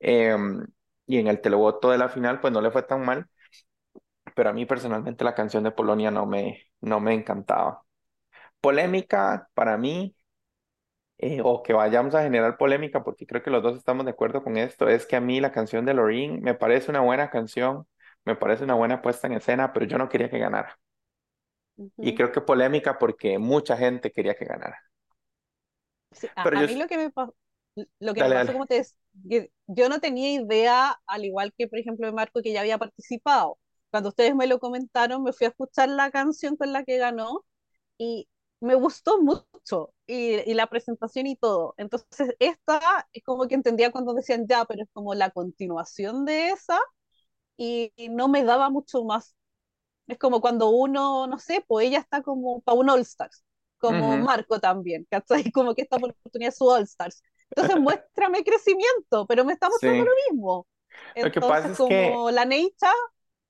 Em, 0.00 0.66
y 1.06 1.18
en 1.18 1.28
el 1.28 1.40
televoto 1.40 1.90
de 1.90 1.98
la 1.98 2.08
final, 2.08 2.40
pues 2.40 2.52
no 2.52 2.60
le 2.60 2.70
fue 2.70 2.82
tan 2.84 3.04
mal 3.04 3.28
pero 4.34 4.50
a 4.50 4.52
mí 4.52 4.66
personalmente 4.66 5.24
la 5.24 5.34
canción 5.34 5.64
de 5.64 5.70
Polonia 5.72 6.10
no 6.10 6.26
me, 6.26 6.70
no 6.80 7.00
me 7.00 7.14
encantaba. 7.14 7.82
Polémica 8.60 9.48
para 9.54 9.78
mí, 9.78 10.16
eh, 11.18 11.40
o 11.44 11.62
que 11.62 11.72
vayamos 11.72 12.14
a 12.14 12.22
generar 12.22 12.56
polémica, 12.56 13.02
porque 13.04 13.26
creo 13.26 13.42
que 13.42 13.50
los 13.50 13.62
dos 13.62 13.76
estamos 13.76 14.04
de 14.06 14.12
acuerdo 14.12 14.42
con 14.42 14.56
esto, 14.56 14.88
es 14.88 15.06
que 15.06 15.16
a 15.16 15.20
mí 15.20 15.40
la 15.40 15.52
canción 15.52 15.84
de 15.84 15.94
Loreen 15.94 16.40
me 16.42 16.54
parece 16.54 16.90
una 16.90 17.00
buena 17.00 17.30
canción, 17.30 17.86
me 18.24 18.36
parece 18.36 18.64
una 18.64 18.74
buena 18.74 19.02
puesta 19.02 19.26
en 19.26 19.34
escena, 19.34 19.72
pero 19.72 19.86
yo 19.86 19.98
no 19.98 20.08
quería 20.08 20.30
que 20.30 20.38
ganara. 20.38 20.78
Y 22.00 22.14
ujú. 22.16 22.16
creo 22.16 22.30
que 22.32 22.40
polémica 22.42 22.98
porque 22.98 23.38
mucha 23.38 23.76
gente 23.76 24.10
quería 24.12 24.34
que 24.34 24.44
ganara. 24.44 24.78
Sí, 26.12 26.30
a, 26.36 26.42
Pero 26.42 26.56
a 26.58 26.62
yo, 26.62 26.66
mí 26.66 26.76
lo 26.76 26.86
que 26.88 26.96
me, 26.98 27.10
pa- 27.10 27.30
lo 28.00 28.14
que 28.14 28.24
me 28.24 28.32
dale, 28.32 28.34
pasó, 28.34 28.52
dale. 28.52 28.52
como 28.52 28.66
te 28.66 28.74
decía, 28.76 29.48
yo 29.66 29.88
no 29.88 30.00
tenía 30.00 30.32
idea, 30.42 31.00
al 31.06 31.24
igual 31.24 31.52
que, 31.56 31.68
por 31.68 31.78
ejemplo, 31.78 32.12
Marco, 32.12 32.42
que 32.42 32.52
ya 32.52 32.60
había 32.60 32.78
participado. 32.78 33.58
Cuando 33.90 34.08
ustedes 34.10 34.34
me 34.34 34.46
lo 34.46 34.58
comentaron, 34.60 35.22
me 35.22 35.32
fui 35.32 35.46
a 35.46 35.50
escuchar 35.50 35.88
la 35.88 36.10
canción 36.10 36.56
con 36.56 36.72
la 36.72 36.84
que 36.84 36.98
ganó 36.98 37.44
y 37.98 38.28
me 38.60 38.74
gustó 38.76 39.22
mucho, 39.22 39.94
y, 40.06 40.36
y 40.50 40.54
la 40.54 40.68
presentación 40.68 41.26
y 41.28 41.36
todo. 41.36 41.74
Entonces, 41.78 42.34
esta 42.40 43.08
es 43.12 43.24
como 43.24 43.48
que 43.48 43.56
entendía 43.56 43.92
cuando 43.92 44.14
decían 44.14 44.46
ya, 44.48 44.64
pero 44.66 44.84
es 44.84 44.88
como 44.94 45.14
la 45.14 45.30
continuación 45.30 46.24
de 46.26 46.50
esa 46.50 46.78
y, 47.60 47.92
y 47.96 48.08
no 48.10 48.28
me 48.28 48.44
daba 48.44 48.70
mucho 48.70 49.04
más. 49.04 49.36
Es 50.06 50.18
como 50.18 50.40
cuando 50.40 50.70
uno, 50.70 51.26
no 51.26 51.38
sé, 51.38 51.64
pues 51.68 51.86
ella 51.88 51.98
está 52.00 52.22
como 52.22 52.60
para 52.62 52.78
un 52.78 52.90
All 52.90 53.00
Stars, 53.02 53.44
como 53.78 54.16
Ujú. 54.16 54.18
Marco 54.18 54.60
también, 54.60 55.06
¿cachai? 55.10 55.44
Como 55.52 55.74
que 55.74 55.82
esta 55.82 55.96
oportunidad 55.96 56.50
es 56.50 56.56
su 56.58 56.66
All 56.68 56.82
Stars. 56.84 57.22
Entonces 57.50 57.78
muéstrame 57.80 58.44
crecimiento, 58.44 59.26
pero 59.26 59.44
me 59.44 59.52
está 59.54 59.68
mostrando 59.68 60.04
lo 60.04 60.10
Sí. 60.10 60.26
mismo. 60.30 60.66
Lo 61.20 61.30
que 61.32 61.42
pasa 61.42 61.70
Entonces, 61.70 61.72
es 61.72 61.82
que 61.82 62.24
como 62.24 62.30
la 62.30 62.44
Neita, 62.44 62.92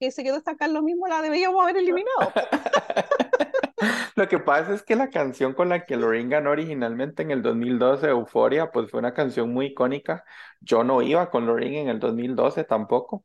que 0.00 0.10
se 0.10 0.24
quedó 0.24 0.42
en 0.60 0.74
lo 0.74 0.82
mismo, 0.82 1.08
la 1.08 1.22
deberíamos 1.22 1.62
haber 1.62 1.76
eliminado. 1.78 2.36
Lo 4.16 4.28
que 4.28 4.38
pasa 4.38 4.74
es 4.74 4.82
que 4.82 4.96
la 4.96 5.10
canción 5.10 5.54
con 5.54 5.68
la 5.68 5.84
que 5.84 5.96
Loreen 5.96 6.28
ganó 6.28 6.50
originalmente 6.50 7.22
en 7.22 7.30
el 7.30 7.42
2012, 7.42 8.08
Euphoria, 8.08 8.70
pues 8.70 8.90
fue 8.90 9.00
una 9.00 9.14
canción 9.14 9.52
muy 9.52 9.66
icónica. 9.66 10.24
Yo 10.60 10.84
no 10.84 11.02
iba 11.02 11.30
con 11.30 11.46
Loreen 11.46 11.74
en 11.74 11.88
el 11.88 11.98
2012 11.98 12.64
tampoco. 12.64 13.24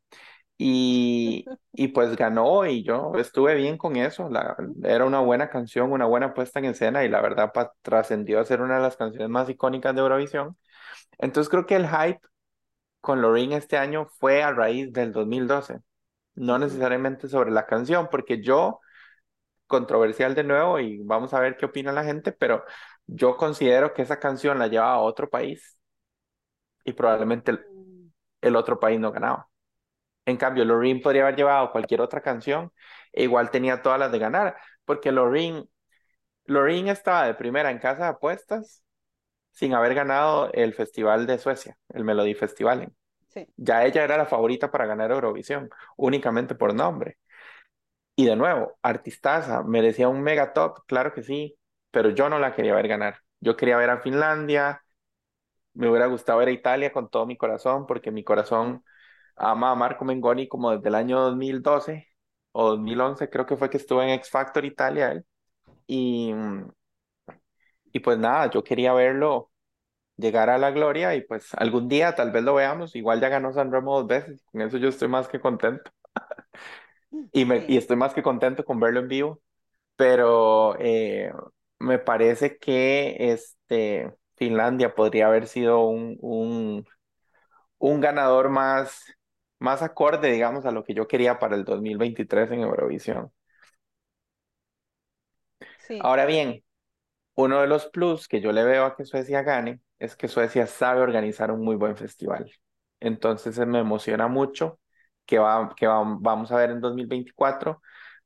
Y, 0.58 1.46
y 1.74 1.90
pues 1.90 2.16
ganó 2.16 2.66
y 2.66 2.84
yo 2.84 3.14
estuve 3.18 3.56
bien 3.56 3.78
con 3.78 3.96
eso. 3.98 4.30
La, 4.30 4.56
era 4.84 5.06
una 5.06 5.20
buena 5.20 5.50
canción, 5.50 5.92
una 5.92 6.06
buena 6.06 6.34
puesta 6.34 6.60
en 6.60 6.66
escena 6.66 7.04
y 7.04 7.10
la 7.10 7.22
verdad 7.22 7.52
trascendió 7.82 8.40
a 8.40 8.46
ser 8.46 8.62
una 8.62 8.76
de 8.78 8.82
las 8.82 8.96
canciones 8.98 9.30
más 9.30 9.50
icónicas 9.50 9.94
de 9.96 10.02
Eurovisión. 10.02 10.58
Entonces 11.20 11.50
creo 11.50 11.66
que 11.66 11.76
el 11.78 11.88
hype 11.90 12.22
con 13.02 13.22
Loreen 13.22 13.54
este 13.54 13.78
año 13.78 14.08
fue 14.20 14.44
a 14.44 14.52
raíz 14.54 14.92
del 14.94 15.12
2012, 15.14 15.80
no 16.36 16.60
necesariamente 16.60 17.28
sobre 17.30 17.52
la 17.52 17.66
canción, 17.68 18.10
porque 18.12 18.42
yo, 18.42 18.82
controversial 19.68 20.36
de 20.36 20.44
nuevo 20.44 20.80
y 20.80 21.00
vamos 21.04 21.34
a 21.34 21.40
ver 21.40 21.58
qué 21.58 21.66
opina 21.68 21.92
la 21.94 22.04
gente, 22.06 22.32
pero 22.34 22.64
yo 23.08 23.38
considero 23.38 23.94
que 23.94 24.04
esa 24.04 24.20
canción 24.20 24.60
la 24.60 24.68
llevaba 24.68 24.94
a 24.96 25.00
otro 25.02 25.30
país 25.30 25.78
y 26.86 26.94
probablemente 26.94 27.52
el, 27.52 27.60
Mm, 27.70 28.10
el 28.42 28.56
otro 28.56 28.80
país 28.80 29.00
no 29.00 29.12
ganaba. 29.12 29.50
En 30.26 30.38
cambio, 30.38 30.66
Loreen 30.66 31.02
podría 31.02 31.24
haber 31.24 31.36
llevado 31.36 31.72
cualquier 31.72 32.02
otra 32.02 32.22
canción 32.22 32.72
e 33.14 33.24
igual 33.24 33.52
tenía 33.52 33.82
todas 33.82 34.00
las 34.00 34.12
de 34.12 34.20
ganar, 34.20 34.58
porque 34.86 35.12
Loreen, 35.12 35.70
Loreen 36.46 36.88
estaba 36.88 37.26
de 37.26 37.36
primera 37.36 37.72
en 37.72 37.80
casa 37.80 38.04
de 38.04 38.10
apuestas 38.10 38.84
sin 39.52 39.74
haber 39.74 39.96
ganado 39.96 40.52
el 40.54 40.74
festival 40.74 41.28
de 41.28 41.38
Suecia, 41.40 41.78
el 41.90 42.04
Melody 42.04 42.34
Festival. 42.34 42.92
Sí. 43.30 43.48
Ya 43.58 43.86
ella 43.86 44.04
era 44.04 44.18
la 44.18 44.26
favorita 44.26 44.72
para 44.72 44.86
ganar 44.86 45.12
Eurovisión, 45.12 45.70
únicamente 45.98 46.56
por 46.56 46.74
nombre. 46.74 47.18
Y 48.16 48.26
de 48.26 48.36
nuevo, 48.36 48.78
artistaza, 48.82 49.64
merecía 49.64 50.08
un 50.08 50.22
mega 50.22 50.54
top, 50.54 50.86
claro 50.88 51.14
que 51.14 51.22
sí, 51.24 51.58
pero 51.92 52.10
yo 52.10 52.30
no 52.30 52.40
la 52.40 52.54
quería 52.56 52.74
ver 52.76 52.88
ganar. 52.88 53.20
Yo 53.42 53.58
quería 53.58 53.78
ver 53.78 53.90
a 53.90 54.00
Finlandia, 54.00 54.82
me 55.74 55.90
hubiera 55.90 56.08
gustado 56.08 56.40
ver 56.40 56.50
a 56.50 56.52
Italia 56.52 56.92
con 56.92 57.10
todo 57.10 57.26
mi 57.26 57.38
corazón, 57.38 57.86
porque 57.88 58.12
mi 58.12 58.24
corazón 58.24 58.84
ama 59.36 59.72
a 59.72 59.76
Marco 59.76 60.06
Mengoni 60.06 60.48
como 60.48 60.72
desde 60.72 60.90
el 60.90 60.96
año 60.96 61.20
2012 61.22 62.08
o 62.52 62.70
2011, 62.72 63.30
creo 63.30 63.46
que 63.46 63.58
fue 63.58 63.70
que 63.70 63.78
estuvo 63.78 64.02
en 64.04 64.10
X 64.12 64.30
Factor 64.30 64.66
Italia 64.66 65.12
él. 65.12 65.26
Y, 65.88 66.34
y 67.94 68.00
pues 68.00 68.18
nada, 68.18 68.50
yo 68.52 68.64
quería 68.64 68.94
verlo 68.94 69.52
llegar 70.18 70.50
a 70.50 70.58
la 70.60 70.72
gloria 70.72 71.16
y 71.16 71.22
pues 71.24 71.54
algún 71.56 71.90
día 71.90 72.16
tal 72.16 72.32
vez 72.32 72.44
lo 72.44 72.56
veamos. 72.56 72.96
Igual 72.96 73.22
ya 73.22 73.30
ganó 73.30 73.54
San 73.54 73.72
Remo 73.72 73.98
dos 74.00 74.08
veces, 74.08 74.44
con 74.52 74.62
eso 74.62 74.78
yo 74.78 74.90
estoy 74.90 75.08
más 75.10 75.28
que 75.28 75.40
contento. 75.40 75.92
Y, 77.32 77.46
me, 77.46 77.66
y 77.68 77.78
estoy 77.78 77.96
más 77.98 78.14
que 78.14 78.24
contento 78.24 78.64
con 78.66 78.80
verlo 78.80 79.00
en 79.02 79.08
vivo, 79.08 79.42
pero 79.98 80.78
eh, 80.80 81.32
me 81.80 82.00
parece 82.00 82.58
que 82.58 83.16
este, 83.32 84.14
Finlandia 84.36 84.96
podría 84.96 85.28
haber 85.28 85.48
sido 85.48 85.82
un, 85.88 86.18
un, 86.22 86.86
un 87.80 88.02
ganador 88.02 88.50
más, 88.50 89.06
más 89.60 89.82
acorde, 89.82 90.32
digamos, 90.32 90.66
a 90.66 90.72
lo 90.72 90.84
que 90.84 90.94
yo 90.94 91.08
quería 91.08 91.40
para 91.40 91.56
el 91.56 91.66
2023 91.66 92.52
en 92.52 92.62
Eurovisión. 92.62 93.32
Sí. 95.78 96.00
Ahora 96.00 96.26
bien, 96.26 96.64
uno 97.36 97.62
de 97.62 97.68
los 97.68 97.88
plus 97.88 98.28
que 98.28 98.42
yo 98.42 98.54
le 98.54 98.64
veo 98.66 98.86
a 98.86 98.96
que 98.98 99.06
Suecia 99.06 99.44
gane 99.44 99.82
es 100.00 100.16
que 100.18 100.30
Suecia 100.30 100.68
sabe 100.68 101.02
organizar 101.02 101.52
un 101.52 101.62
muy 101.64 101.76
buen 101.76 101.98
festival. 101.98 102.52
Entonces 103.02 103.58
me 103.68 103.80
emociona 103.80 104.28
mucho 104.28 104.80
que, 105.26 105.40
va, 105.40 105.74
que 105.76 105.88
va- 105.88 106.04
vamos 106.20 106.52
a 106.54 106.58
ver 106.58 106.72
en 106.72 106.82
2024, 106.82 107.82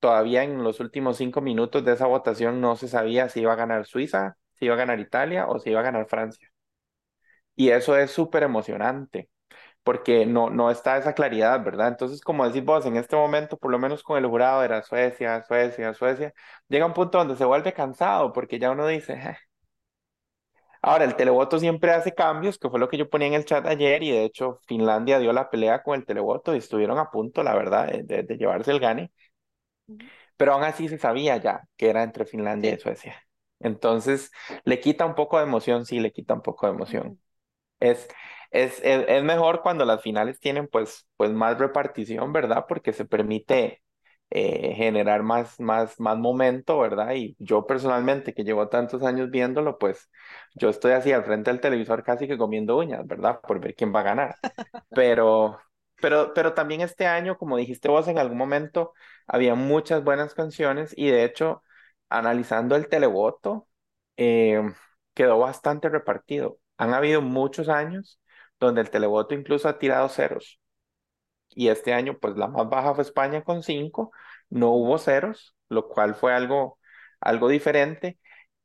todavía 0.00 0.42
en 0.44 0.62
los 0.64 0.80
últimos 0.80 1.16
cinco 1.18 1.40
minutos 1.42 1.84
de 1.84 1.92
esa 1.94 2.06
votación 2.06 2.60
no 2.60 2.76
se 2.76 2.88
sabía 2.88 3.28
si 3.28 3.40
iba 3.42 3.52
a 3.54 3.56
ganar 3.56 3.86
Suiza, 3.86 4.36
si 4.54 4.66
iba 4.66 4.74
a 4.74 4.78
ganar 4.78 5.00
Italia 5.00 5.46
o 5.48 5.58
si 5.60 5.70
iba 5.70 5.80
a 5.80 5.82
ganar 5.84 6.06
Francia. 6.08 6.48
Y 7.54 7.68
eso 7.70 7.96
es 7.98 8.10
súper 8.10 8.42
emocionante 8.44 9.28
porque 9.86 10.26
no, 10.26 10.50
no 10.50 10.70
está 10.70 10.98
esa 10.98 11.14
claridad, 11.14 11.64
¿verdad? 11.64 11.88
Entonces, 11.88 12.20
como 12.22 12.46
decís 12.46 12.64
vos, 12.66 12.86
en 12.86 12.98
este 12.98 13.16
momento, 13.16 13.58
por 13.58 13.72
lo 13.72 13.80
menos 13.80 14.04
con 14.04 14.18
el 14.18 14.26
jurado, 14.28 14.64
era 14.64 14.82
Suecia, 14.84 15.44
Suecia, 15.44 15.94
Suecia, 15.94 16.34
llega 16.68 16.86
un 16.86 16.94
punto 16.94 17.18
donde 17.18 17.36
se 17.36 17.46
vuelve 17.46 17.74
cansado, 17.74 18.32
porque 18.34 18.60
ya 18.60 18.72
uno 18.72 18.86
dice, 18.88 19.14
"Eh". 19.14 19.38
Ahora, 20.82 21.04
el 21.04 21.16
televoto 21.16 21.58
siempre 21.58 21.90
hace 21.92 22.14
cambios, 22.14 22.58
que 22.58 22.70
fue 22.70 22.78
lo 22.78 22.88
que 22.88 22.96
yo 22.98 23.10
ponía 23.10 23.26
en 23.28 23.34
el 23.34 23.44
chat 23.44 23.66
ayer, 23.66 24.02
y 24.02 24.10
de 24.12 24.24
hecho 24.24 24.60
Finlandia 24.68 25.18
dio 25.18 25.32
la 25.32 25.50
pelea 25.50 25.82
con 25.82 25.96
el 25.98 26.06
televoto 26.06 26.54
y 26.54 26.58
estuvieron 26.58 26.98
a 26.98 27.10
punto, 27.10 27.42
la 27.42 27.54
verdad, 27.56 27.88
de, 27.90 28.02
de- 28.04 28.22
de 28.22 28.36
llevarse 28.36 28.70
el 28.70 28.78
gane, 28.80 29.10
pero 30.36 30.52
aún 30.54 30.64
así 30.64 30.88
se 30.88 30.98
sabía 30.98 31.36
ya 31.38 31.68
que 31.76 31.88
era 31.90 32.02
entre 32.02 32.26
Finlandia 32.26 32.74
y. 32.74 32.78
Suecia. 32.78 33.22
Entonces, 33.60 34.30
le 34.64 34.80
quita 34.80 35.06
un 35.06 35.14
poco 35.14 35.38
de 35.38 35.44
emoción, 35.44 35.86
sí, 35.86 35.98
le 36.00 36.12
quita 36.12 36.34
un 36.34 36.42
poco 36.42 36.66
de 36.66 36.72
emoción. 36.74 37.18
Es, 37.80 38.08
es, 38.50 38.80
es, 38.82 39.04
es 39.08 39.22
mejor 39.24 39.62
cuando 39.62 39.84
las 39.84 40.02
finales 40.02 40.40
tienen 40.40 40.68
pues, 40.68 41.06
pues 41.16 41.30
más 41.32 41.58
repartición, 41.58 42.32
¿verdad? 42.32 42.64
Porque 42.68 42.92
se 42.92 43.04
permite 43.04 43.82
eh, 44.30 44.74
generar 44.76 45.22
más, 45.22 45.60
más, 45.60 46.00
más 46.00 46.18
momento, 46.18 46.78
¿verdad? 46.78 47.14
Y 47.14 47.36
yo 47.38 47.66
personalmente, 47.66 48.34
que 48.34 48.44
llevo 48.44 48.68
tantos 48.68 49.02
años 49.02 49.30
viéndolo, 49.30 49.78
pues 49.78 50.10
yo 50.54 50.68
estoy 50.70 50.92
así 50.92 51.12
al 51.12 51.24
frente 51.24 51.50
del 51.50 51.60
televisor 51.60 52.02
casi 52.02 52.26
que 52.26 52.38
comiendo 52.38 52.76
uñas, 52.78 53.06
¿verdad? 53.06 53.40
Por 53.40 53.60
ver 53.60 53.74
quién 53.74 53.94
va 53.94 54.00
a 54.00 54.02
ganar. 54.04 54.36
Pero, 54.90 55.58
pero, 56.00 56.32
pero 56.34 56.54
también 56.54 56.80
este 56.80 57.06
año, 57.06 57.36
como 57.38 57.56
dijiste 57.56 57.88
vos 57.88 58.08
en 58.08 58.18
algún 58.18 58.38
momento, 58.38 58.92
había 59.26 59.54
muchas 59.54 60.02
buenas 60.04 60.34
canciones 60.34 60.92
y 60.96 61.08
de 61.10 61.24
hecho, 61.24 61.62
analizando 62.08 62.76
el 62.76 62.88
televoto, 62.88 63.68
eh, 64.16 64.62
quedó 65.14 65.38
bastante 65.38 65.88
repartido. 65.88 66.58
Han 66.78 66.94
habido 66.94 67.22
muchos 67.22 67.68
años 67.68 68.20
donde 68.60 68.80
el 68.80 68.90
televoto 68.90 69.34
incluso 69.34 69.68
ha 69.68 69.78
tirado 69.78 70.08
ceros. 70.08 70.60
Y 71.50 71.68
este 71.68 71.92
año 71.94 72.18
pues 72.18 72.36
la 72.36 72.48
más 72.48 72.68
baja 72.68 72.94
fue 72.94 73.02
España 73.02 73.42
con 73.44 73.62
cinco, 73.62 74.12
no 74.50 74.70
hubo 74.72 74.98
ceros, 74.98 75.54
lo 75.68 75.88
cual 75.88 76.14
fue 76.14 76.34
algo, 76.34 76.78
algo 77.20 77.48
diferente. 77.48 78.18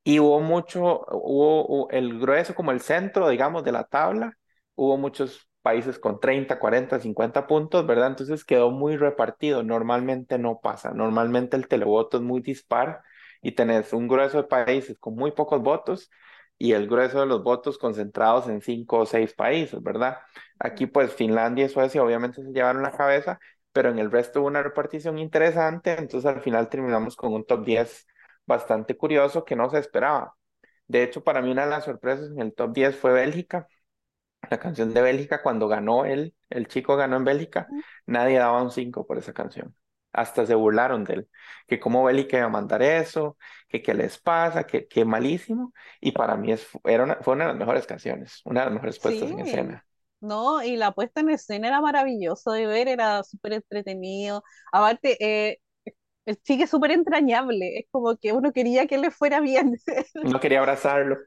Y 0.04 0.20
hubo 0.20 0.40
mucho, 0.42 1.06
hubo, 1.12 1.66
hubo 1.68 1.90
el 1.92 2.20
grueso 2.20 2.56
como 2.56 2.72
el 2.72 2.82
centro, 2.82 3.30
digamos, 3.30 3.64
de 3.64 3.72
la 3.72 3.84
tabla, 3.86 4.38
hubo 4.76 4.98
muchos 4.98 5.48
países 5.62 6.00
con 6.00 6.20
30, 6.20 6.58
40, 6.60 7.00
50 7.00 7.46
puntos, 7.48 7.86
¿verdad? 7.86 8.08
Entonces 8.08 8.44
quedó 8.44 8.72
muy 8.72 8.98
repartido, 8.98 9.62
normalmente 9.64 10.40
no 10.40 10.60
pasa, 10.60 10.92
normalmente 10.92 11.56
el 11.56 11.68
televoto 11.68 12.18
es 12.18 12.24
muy 12.24 12.42
dispar 12.42 13.02
y 13.44 13.52
tenés 13.54 13.94
un 13.94 14.08
grueso 14.08 14.38
de 14.42 14.48
países 14.48 14.98
con 15.00 15.16
muy 15.16 15.32
pocos 15.32 15.62
votos 15.62 16.10
y 16.62 16.74
el 16.74 16.88
grueso 16.88 17.20
de 17.22 17.26
los 17.26 17.44
votos 17.44 17.78
concentrados 17.80 18.48
en 18.48 18.62
cinco 18.62 19.00
o 19.00 19.06
seis 19.08 19.34
países, 19.34 19.82
¿verdad? 19.82 20.20
Aquí 20.60 20.86
pues 20.86 21.12
Finlandia 21.14 21.66
y 21.66 21.70
Suecia 21.70 22.04
obviamente 22.04 22.44
se 22.44 22.52
llevaron 22.52 22.84
la 22.84 22.92
cabeza, 22.92 23.40
pero 23.72 23.90
en 23.90 23.98
el 23.98 24.12
resto 24.12 24.42
hubo 24.42 24.48
una 24.48 24.62
repartición 24.62 25.18
interesante, 25.18 25.94
entonces 25.98 26.26
al 26.28 26.42
final 26.42 26.70
terminamos 26.70 27.16
con 27.16 27.34
un 27.34 27.46
top 27.46 27.66
10 27.66 28.06
bastante 28.46 28.96
curioso 28.96 29.44
que 29.44 29.56
no 29.56 29.70
se 29.72 29.80
esperaba. 29.80 30.36
De 30.88 31.04
hecho, 31.04 31.24
para 31.24 31.42
mí 31.42 31.52
una 31.52 31.66
de 31.66 31.72
las 31.72 31.86
sorpresas 31.86 32.30
en 32.32 32.42
el 32.42 32.54
top 32.54 32.74
10 32.74 32.96
fue 32.96 33.14
Bélgica. 33.14 33.68
La 34.50 34.60
canción 34.60 34.94
de 34.94 35.02
Bélgica, 35.02 35.42
cuando 35.44 35.68
ganó 35.68 36.06
él, 36.06 36.36
el 36.50 36.68
chico 36.68 36.96
ganó 36.98 37.18
en 37.18 37.26
Bélgica, 37.26 37.68
nadie 38.06 38.38
daba 38.40 38.62
un 38.64 38.72
5 38.72 39.08
por 39.08 39.18
esa 39.18 39.34
canción. 39.34 39.76
Hasta 40.14 40.46
se 40.46 40.56
burlaron 40.56 41.04
de 41.04 41.14
él, 41.16 41.30
que 41.68 41.80
cómo 41.80 42.04
Bélgica 42.04 42.38
iba 42.38 42.46
a 42.48 42.50
mandar 42.50 42.82
eso, 42.82 43.38
que 43.70 43.82
qué 43.82 43.94
les 43.94 44.18
pasa, 44.20 44.66
que, 44.66 44.88
que 44.88 45.06
malísimo. 45.06 45.74
Y 46.02 46.12
para 46.14 46.36
mí 46.36 46.52
es, 46.52 46.68
era 46.84 47.04
una, 47.04 47.16
fue 47.22 47.34
una 47.36 47.46
de 47.46 47.50
las 47.52 47.60
mejores 47.60 47.88
canciones, 47.88 48.42
una 48.46 48.62
de 48.62 48.66
las 48.68 48.74
mejores 48.74 49.00
puestas 49.00 49.32
en 49.32 49.40
Sí, 49.40 49.42
escena. 49.42 49.86
no, 50.22 50.64
y 50.64 50.78
la 50.78 50.92
puesta 50.94 51.22
en 51.22 51.30
escena 51.30 51.68
era 51.68 51.82
maravilloso 51.82 52.52
de 52.52 52.68
ver, 52.68 52.88
era 52.88 53.24
súper 53.24 53.54
entretenido. 53.54 54.44
Aparte, 54.72 55.18
eh, 55.26 55.60
el 56.26 56.42
chique 56.44 56.66
es 56.66 56.70
súper 56.72 56.92
entrañable, 56.92 57.80
es 57.80 57.86
como 57.92 58.18
que 58.18 58.34
uno 58.34 58.54
quería 58.54 58.88
que 58.88 58.98
le 59.00 59.12
fuera 59.12 59.40
bien. 59.42 59.78
No 60.24 60.40
quería 60.40 60.60
abrazarlo. 60.60 61.18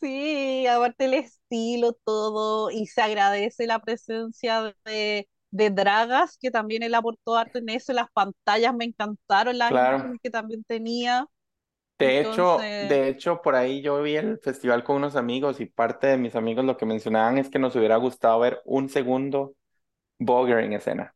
Sí, 0.00 0.66
aparte 0.66 1.06
el 1.06 1.14
estilo, 1.14 1.92
todo, 2.04 2.70
y 2.70 2.86
se 2.86 3.02
agradece 3.02 3.66
la 3.66 3.80
presencia 3.80 4.74
de, 4.84 5.28
de 5.50 5.70
Dragas, 5.70 6.38
que 6.38 6.50
también 6.50 6.82
él 6.82 6.94
aportó 6.94 7.36
harto 7.36 7.58
en 7.58 7.68
eso, 7.70 7.92
las 7.92 8.10
pantallas 8.12 8.74
me 8.74 8.84
encantaron, 8.86 9.58
las 9.58 9.70
Claro. 9.70 10.12
que 10.22 10.30
también 10.30 10.64
tenía. 10.64 11.26
De 11.98 12.20
hecho, 12.20 12.76
de 12.78 13.08
hecho, 13.08 13.42
por 13.42 13.56
ahí 13.56 13.82
yo 13.82 14.00
vi 14.02 14.14
el 14.16 14.38
festival 14.38 14.84
con 14.84 14.96
unos 14.96 15.16
amigos 15.16 15.60
y 15.60 15.66
parte 15.66 16.06
de 16.06 16.16
mis 16.16 16.36
amigos 16.36 16.64
lo 16.64 16.76
que 16.76 16.86
mencionaban 16.86 17.38
es 17.38 17.50
que 17.50 17.58
nos 17.58 17.74
hubiera 17.74 17.96
gustado 17.96 18.38
ver 18.38 18.60
un 18.64 18.88
segundo 18.88 19.54
Boger 20.18 20.60
en 20.60 20.74
escena. 20.74 21.14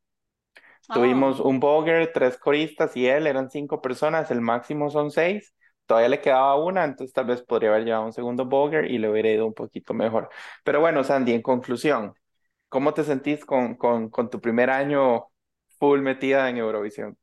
ah, 0.89 0.93
Tuvimos 0.93 1.41
un 1.41 1.61
Boger, 1.61 2.13
tres 2.13 2.39
coristas 2.39 2.97
y 2.97 3.07
él, 3.09 3.27
eran 3.27 3.51
cinco 3.51 3.81
personas, 3.83 4.31
el 4.31 4.41
máximo 4.43 4.91
son 4.91 5.11
seis. 5.11 5.55
Todavía 5.87 6.09
le 6.11 6.21
quedaba 6.21 6.57
una, 6.57 6.85
entonces 6.85 7.13
tal 7.15 7.27
vez 7.27 7.43
podría 7.43 7.71
haber 7.71 7.85
llevado 7.85 8.07
un 8.07 8.13
segundo 8.13 8.45
Boger 8.47 8.91
y 8.91 8.99
le 8.99 9.11
hubiera 9.11 9.31
ido 9.31 9.47
un 9.47 9.55
poquito 9.55 9.95
mejor. 9.95 10.31
Pero 10.65 10.81
bueno, 10.81 11.05
Sandy, 11.05 11.33
en 11.33 11.43
conclusión, 11.43 12.15
¿cómo 12.73 12.95
te 12.95 13.05
sentís 13.05 13.45
con, 13.47 13.77
con, 13.77 14.11
con 14.11 14.31
tu 14.31 14.41
primer 14.43 14.71
año 14.71 15.29
full 15.79 16.01
metida 16.03 16.51
en 16.51 16.59
Eurovisión? 16.59 17.19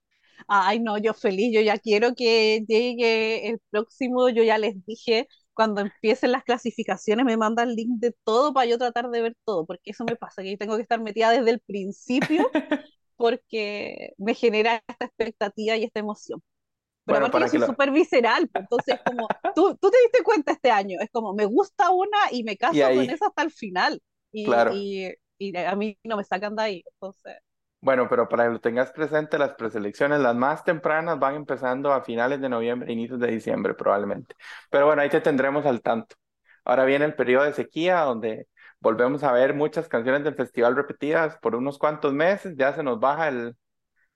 ay, 0.48 0.80
no, 0.80 0.98
yo 0.98 1.14
feliz, 1.14 1.54
yo 1.54 1.62
ya 1.62 1.78
quiero 1.78 2.14
que 2.16 2.64
llegue 2.68 3.50
el 3.50 3.60
próximo, 3.70 4.30
yo 4.30 4.44
ya 4.44 4.58
les 4.58 4.76
dije, 4.86 5.28
cuando 5.54 5.82
empiecen 5.82 6.32
las 6.32 6.44
clasificaciones 6.44 7.26
me 7.26 7.38
mandan 7.38 7.70
el 7.70 7.76
link 7.76 8.00
de 8.00 8.14
todo 8.24 8.54
para 8.54 8.66
yo 8.68 8.78
tratar 8.78 9.10
de 9.10 9.22
ver 9.22 9.36
todo, 9.46 9.66
porque 9.66 9.92
eso 9.92 10.06
me 10.06 10.16
pasa, 10.16 10.42
que 10.44 10.52
yo 10.52 10.58
tengo 10.58 10.76
que 10.76 10.84
estar 10.84 11.02
metida 11.02 11.32
desde 11.32 11.52
el 11.52 11.60
principio 11.62 12.54
porque 13.18 14.14
me 14.18 14.36
genera 14.36 14.84
esta 14.88 15.06
expectativa 15.06 15.78
y 15.78 15.84
esta 15.86 16.00
emoción. 16.02 16.42
Pero 17.06 17.20
Bueno, 17.20 17.30
yo 17.32 17.32
para 17.32 17.50
que 17.50 17.58
soy 17.58 17.60
lo... 17.60 17.76
súper 17.76 17.92
visceral, 17.92 18.50
pues, 18.50 18.64
entonces 18.64 18.96
es 18.98 19.02
como, 19.04 19.34
tú, 19.54 19.78
tú 19.82 19.90
te 19.92 19.98
diste 20.04 20.24
cuenta 20.24 20.52
este 20.54 20.72
año, 20.72 21.00
es 21.02 21.10
como, 21.12 21.34
me 21.34 21.46
gusta 21.46 21.90
una 21.92 22.18
y 22.32 22.44
me 22.44 22.58
Y 22.70 22.82
caso 22.82 22.92
con 22.94 23.10
ahí, 23.10 23.10
esa 23.10 23.28
hasta 23.28 23.44
el 23.44 23.52
final. 23.52 24.02
claro. 24.42 24.86
Y, 24.88 25.10
y, 25.40 25.56
a 25.58 25.76
mí 25.76 25.98
no 26.04 26.18
me 26.18 26.24
sacan 26.26 26.56
de 26.56 26.64
ahí. 26.64 26.84
Entonces, 26.94 27.38
Bueno, 27.82 28.10
pero 28.10 28.28
para 28.28 28.44
que 28.46 28.50
lo 28.52 28.60
tengas 28.60 28.92
presente, 28.92 29.38
las 29.38 29.54
preselecciones, 29.54 30.20
las 30.20 30.36
más 30.36 30.66
tempranas 30.66 31.18
van 31.18 31.36
empezando 31.36 31.94
a 31.94 32.04
finales 32.04 32.42
de 32.42 32.50
noviembre, 32.50 32.92
inicios 32.92 33.20
de 33.22 33.28
diciembre 33.32 33.74
probablemente. 33.74 34.36
Pero 34.70 34.86
bueno, 34.86 35.02
ahí 35.02 35.10
te 35.10 35.22
tendremos 35.22 35.66
al 35.66 35.82
tanto. 35.82 36.16
Ahora 36.66 36.84
viene 36.84 37.06
el 37.06 37.16
periodo 37.16 37.46
de 37.46 37.54
sequía, 37.54 38.02
donde 38.02 38.48
volvemos 38.82 39.24
a 39.24 39.32
ver 39.32 39.54
muchas 39.54 39.88
canciones 39.88 40.26
del 40.26 40.36
festival 40.36 40.76
repetidas 40.76 41.38
por 41.42 41.56
unos 41.56 41.78
cuantos 41.80 42.12
meses, 42.14 42.56
ya 42.58 42.74
se 42.74 42.84
nos 42.84 43.00
baja 43.00 43.30
el, 43.30 43.56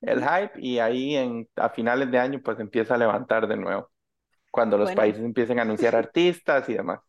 el 0.01 0.21
hype 0.21 0.53
y 0.61 0.79
ahí 0.79 1.15
en, 1.15 1.49
a 1.57 1.69
finales 1.69 2.11
de 2.11 2.19
año 2.19 2.41
pues 2.43 2.59
empieza 2.59 2.95
a 2.95 2.97
levantar 2.99 3.47
de 3.47 3.57
nuevo, 3.57 3.91
cuando 4.51 4.77
los 4.77 4.91
Bueno, 4.91 4.93
países 4.93 5.23
empiecen 5.23 5.59
a 5.59 5.63
anunciar 5.63 5.95
artistas 5.95 6.69
y 6.69 6.75
demás. 6.75 7.01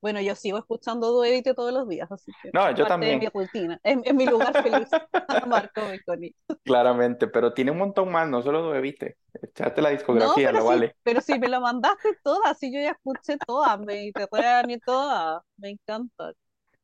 Bueno, 0.00 0.20
yo 0.20 0.34
sigo 0.36 0.58
escuchando 0.58 1.12
Duérite 1.12 1.54
todos 1.54 1.72
los 1.72 1.88
días, 1.88 2.10
así 2.12 2.34
que 2.42 2.52
No, 2.52 2.70
yo 2.74 2.86
de 3.00 3.16
mi 3.16 3.26
también. 3.26 3.28
rutina, 3.28 3.80
es, 3.82 3.98
es 4.04 4.14
mi 4.14 4.26
lugar 4.26 4.56
feliz. 4.62 4.96
Marco 5.46 5.88
Meconi. 5.88 6.34
Claramente, 6.64 7.26
pero 7.28 7.54
tiene 7.54 7.72
un 7.72 7.78
montón 7.78 8.10
más, 8.12 8.28
no 8.28 8.40
solo 8.42 8.62
Duevite. 8.62 9.18
Echate 9.42 9.82
la 9.82 9.90
No, 10.10 10.26
discografía, 10.30 10.50
pero 10.50 10.60
lo 10.60 10.64
sí, 10.64 10.64
vale. 10.64 10.96
pero 11.02 11.20
sí 11.20 11.38
me 11.38 11.48
lo 11.48 11.60
mandaste 11.60 12.14
todas, 12.22 12.58
sí, 12.58 12.72
yo 12.72 12.80
ya 12.80 12.90
escuché 12.92 13.38
todas, 13.46 13.78
Mediterráneo 13.80 14.76
y 14.76 14.80
todas, 14.80 15.42
me 15.56 15.70
encanta. 15.70 16.32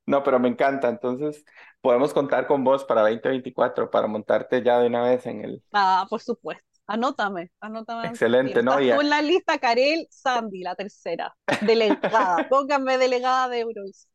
No, 0.06 0.22
pero 0.24 0.38
me 0.40 0.48
encanta. 0.48 0.88
Entonces, 0.88 1.44
podemos 1.80 2.14
contar 2.14 2.46
con 2.46 2.64
vos 2.64 2.84
para 2.84 3.02
2024 3.02 3.90
para 3.90 4.06
montarte 4.06 4.62
ya 4.62 4.78
de 4.80 4.86
una 4.86 5.02
vez 5.02 5.26
en 5.26 5.44
el 5.44 5.62
Ah, 5.72 6.06
por 6.08 6.20
supuesto. 6.20 6.67
Anótame, 6.90 7.50
anótame. 7.60 8.08
Excelente, 8.08 8.62
¿no? 8.62 8.80
Y... 8.80 8.90
Con 8.90 9.10
la 9.10 9.20
lista 9.20 9.58
Karel 9.58 10.06
Sandy, 10.10 10.62
la 10.62 10.74
tercera, 10.74 11.36
delegada. 11.60 12.48
Pónganme 12.48 12.96
delegada 12.96 13.50
de 13.50 13.60
Eurovisión. 13.60 14.10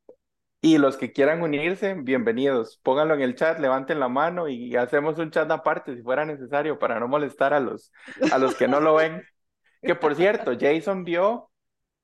Y 0.59 0.79
los 0.79 0.97
que 0.97 1.11
quieran 1.11 1.43
unirse, 1.43 1.93
bienvenidos. 1.93 2.79
Pónganlo 2.81 3.13
en 3.13 3.21
el 3.21 3.35
chat, 3.35 3.59
levanten 3.59 3.99
la 3.99 4.07
mano 4.07 4.47
y 4.47 4.75
hacemos 4.75 5.19
un 5.19 5.29
chat 5.29 5.51
aparte 5.51 5.95
si 5.95 6.01
fuera 6.01 6.25
necesario 6.25 6.79
para 6.79 6.99
no 6.99 7.07
molestar 7.07 7.53
a 7.53 7.59
los, 7.59 7.91
a 8.31 8.39
los 8.39 8.55
que 8.55 8.67
no 8.67 8.79
lo 8.79 8.95
ven. 8.95 9.21
que 9.83 9.93
por 9.93 10.15
cierto, 10.15 10.53
Jason 10.59 11.03
vio 11.03 11.51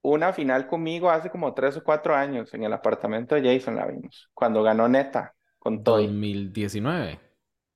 una 0.03 0.33
final 0.33 0.67
conmigo 0.67 1.09
hace 1.09 1.31
como 1.31 1.55
tres 1.55 1.77
o 1.77 1.83
cuatro 1.83 2.15
años 2.15 2.53
en 2.53 2.63
el 2.63 2.73
apartamento 2.73 3.33
de 3.33 3.41
Jason, 3.41 3.75
la 3.75 3.87
vimos, 3.87 4.29
cuando 4.35 4.61
ganó 4.61 4.87
Neta 4.87 5.33
con 5.57 5.83
Toy. 5.83 6.05
2019. 6.05 7.19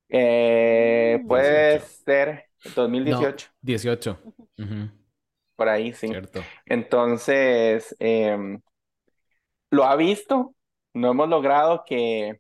Eh, 0.10 1.24
puede 1.26 1.80
ser 1.80 2.53
2018. 2.76 3.48
No, 3.48 3.54
18. 3.62 4.20
Uh 4.24 4.34
-huh. 4.58 4.92
Por 5.56 5.70
ahí, 5.70 5.94
sí. 5.94 6.08
Cierto. 6.08 6.42
Entonces, 6.66 7.96
eh, 8.00 8.60
lo 9.70 9.86
ha 9.86 9.96
visto. 9.96 10.56
No 10.94 11.12
hemos 11.12 11.28
logrado 11.28 11.84
que, 11.86 12.40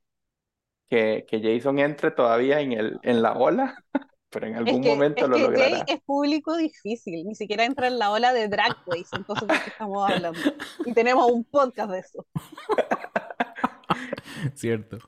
que, 0.90 1.26
que, 1.28 1.42
Jason 1.42 1.80
entre 1.80 2.12
todavía 2.12 2.60
en, 2.60 2.74
el, 2.74 3.00
en 3.02 3.22
la 3.22 3.34
ola, 3.34 3.84
pero 4.30 4.48
en 4.48 4.56
algún 4.56 4.76
es 4.76 4.82
que, 4.82 4.90
momento 4.90 5.24
es 5.24 5.30
lo 5.30 5.36
que 5.36 5.42
logrará. 5.42 5.70
Jay 5.70 5.84
es 5.88 6.02
público 6.02 6.56
difícil, 6.56 7.26
ni 7.26 7.34
siquiera 7.34 7.66
entra 7.66 7.88
en 7.88 7.98
la 7.98 8.12
ola 8.12 8.32
de 8.32 8.48
Drag 8.48 8.84
pues, 8.86 9.02
Race, 9.02 9.16
entonces 9.16 9.48
¿de 9.48 9.56
qué 9.64 9.70
estamos 9.72 10.12
hablando? 10.12 10.40
Y 10.86 10.94
tenemos 10.94 11.32
un 11.32 11.44
podcast 11.44 11.92
de 11.92 12.00
eso. 12.00 12.28
Cierto. 14.54 15.00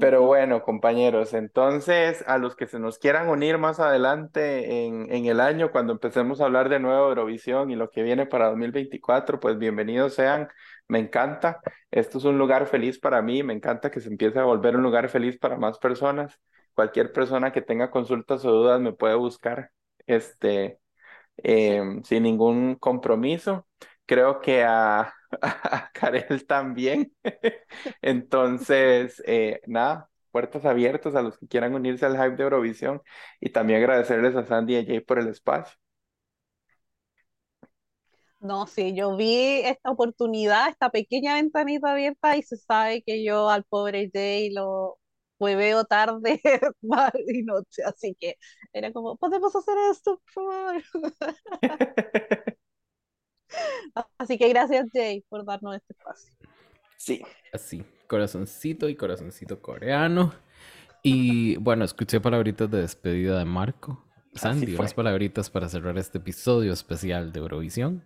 Pero 0.00 0.22
bueno, 0.22 0.62
compañeros, 0.62 1.32
entonces 1.34 2.22
a 2.26 2.38
los 2.38 2.54
que 2.56 2.66
se 2.66 2.78
nos 2.78 2.98
quieran 2.98 3.28
unir 3.28 3.58
más 3.58 3.80
adelante 3.80 4.84
en, 4.86 5.12
en 5.12 5.26
el 5.26 5.40
año, 5.40 5.70
cuando 5.70 5.92
empecemos 5.92 6.40
a 6.40 6.44
hablar 6.44 6.68
de 6.68 6.80
nuevo 6.80 7.08
Eurovisión 7.08 7.70
y 7.70 7.76
lo 7.76 7.90
que 7.90 8.02
viene 8.02 8.26
para 8.26 8.48
2024, 8.48 9.40
pues 9.40 9.58
bienvenidos 9.58 10.14
sean. 10.14 10.48
Me 10.88 10.98
encanta. 10.98 11.60
Esto 11.90 12.18
es 12.18 12.24
un 12.24 12.38
lugar 12.38 12.66
feliz 12.66 12.98
para 12.98 13.22
mí. 13.22 13.42
Me 13.42 13.54
encanta 13.54 13.90
que 13.90 14.00
se 14.00 14.08
empiece 14.08 14.38
a 14.38 14.44
volver 14.44 14.76
un 14.76 14.82
lugar 14.82 15.08
feliz 15.08 15.38
para 15.38 15.56
más 15.56 15.78
personas. 15.78 16.38
Cualquier 16.74 17.12
persona 17.12 17.52
que 17.52 17.62
tenga 17.62 17.90
consultas 17.90 18.44
o 18.44 18.50
dudas 18.52 18.80
me 18.80 18.92
puede 18.92 19.14
buscar. 19.14 19.72
Este, 20.06 20.78
eh, 21.42 21.82
sin 22.04 22.22
ningún 22.22 22.76
compromiso. 22.76 23.66
Creo 24.06 24.40
que 24.40 24.64
a, 24.64 25.12
a 25.42 25.90
Karel 25.94 26.46
también. 26.46 27.12
Entonces, 28.02 29.22
eh, 29.26 29.60
nada, 29.66 30.08
puertas 30.30 30.64
abiertas 30.64 31.14
a 31.14 31.22
los 31.22 31.38
que 31.38 31.46
quieran 31.48 31.74
unirse 31.74 32.06
al 32.06 32.16
hype 32.16 32.36
de 32.36 32.42
Eurovisión 32.44 33.02
y 33.40 33.50
también 33.50 33.80
agradecerles 33.80 34.36
a 34.36 34.44
Sandy 34.44 34.74
y 34.74 34.76
a 34.78 34.84
Jay 34.84 35.00
por 35.00 35.18
el 35.18 35.28
espacio. 35.28 35.76
No, 38.40 38.66
sí, 38.66 38.94
yo 38.94 39.16
vi 39.16 39.62
esta 39.64 39.90
oportunidad, 39.90 40.68
esta 40.68 40.90
pequeña 40.90 41.34
ventanita 41.34 41.92
abierta 41.92 42.36
y 42.36 42.42
se 42.42 42.56
sabe 42.56 43.02
que 43.02 43.24
yo 43.24 43.48
al 43.50 43.64
pobre 43.64 44.10
Jay 44.12 44.50
lo 44.52 44.98
veo 45.38 45.84
tarde, 45.84 46.40
mar 46.82 47.12
y 47.26 47.42
noche, 47.42 47.82
así 47.84 48.14
que 48.18 48.36
era 48.72 48.92
como, 48.92 49.16
podemos 49.16 49.54
hacer 49.56 49.76
esto, 49.90 50.22
por 50.34 50.44
favor. 50.44 50.82
Así 54.18 54.38
que 54.38 54.48
gracias 54.48 54.88
Jay 54.92 55.22
por 55.28 55.44
darnos 55.44 55.76
este 55.76 55.92
espacio. 55.92 56.32
Sí, 56.96 57.22
Así, 57.52 57.84
corazoncito 58.08 58.88
y 58.88 58.96
corazoncito 58.96 59.60
coreano. 59.60 60.32
Y 61.02 61.56
bueno, 61.56 61.84
escuché 61.84 62.20
palabritas 62.20 62.70
de 62.70 62.80
despedida 62.82 63.38
de 63.38 63.44
Marco. 63.44 64.04
Sandy, 64.34 64.74
unas 64.74 64.92
palabritas 64.94 65.48
para 65.50 65.68
cerrar 65.68 65.96
este 65.98 66.18
episodio 66.18 66.72
especial 66.72 67.32
de 67.32 67.40
Eurovisión. 67.40 68.04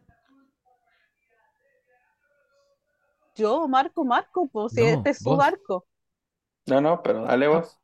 Yo, 3.37 3.66
Marco, 3.68 4.05
Marco, 4.05 4.48
pues 4.48 4.72
si 4.74 4.83
este 4.83 5.11
es 5.11 5.18
su 5.18 5.35
barco. 5.37 5.87
No, 6.66 6.81
no, 6.81 7.03
pero 7.03 7.22
dale 7.24 7.46
Ah, 7.46 7.48
vos. 7.48 7.79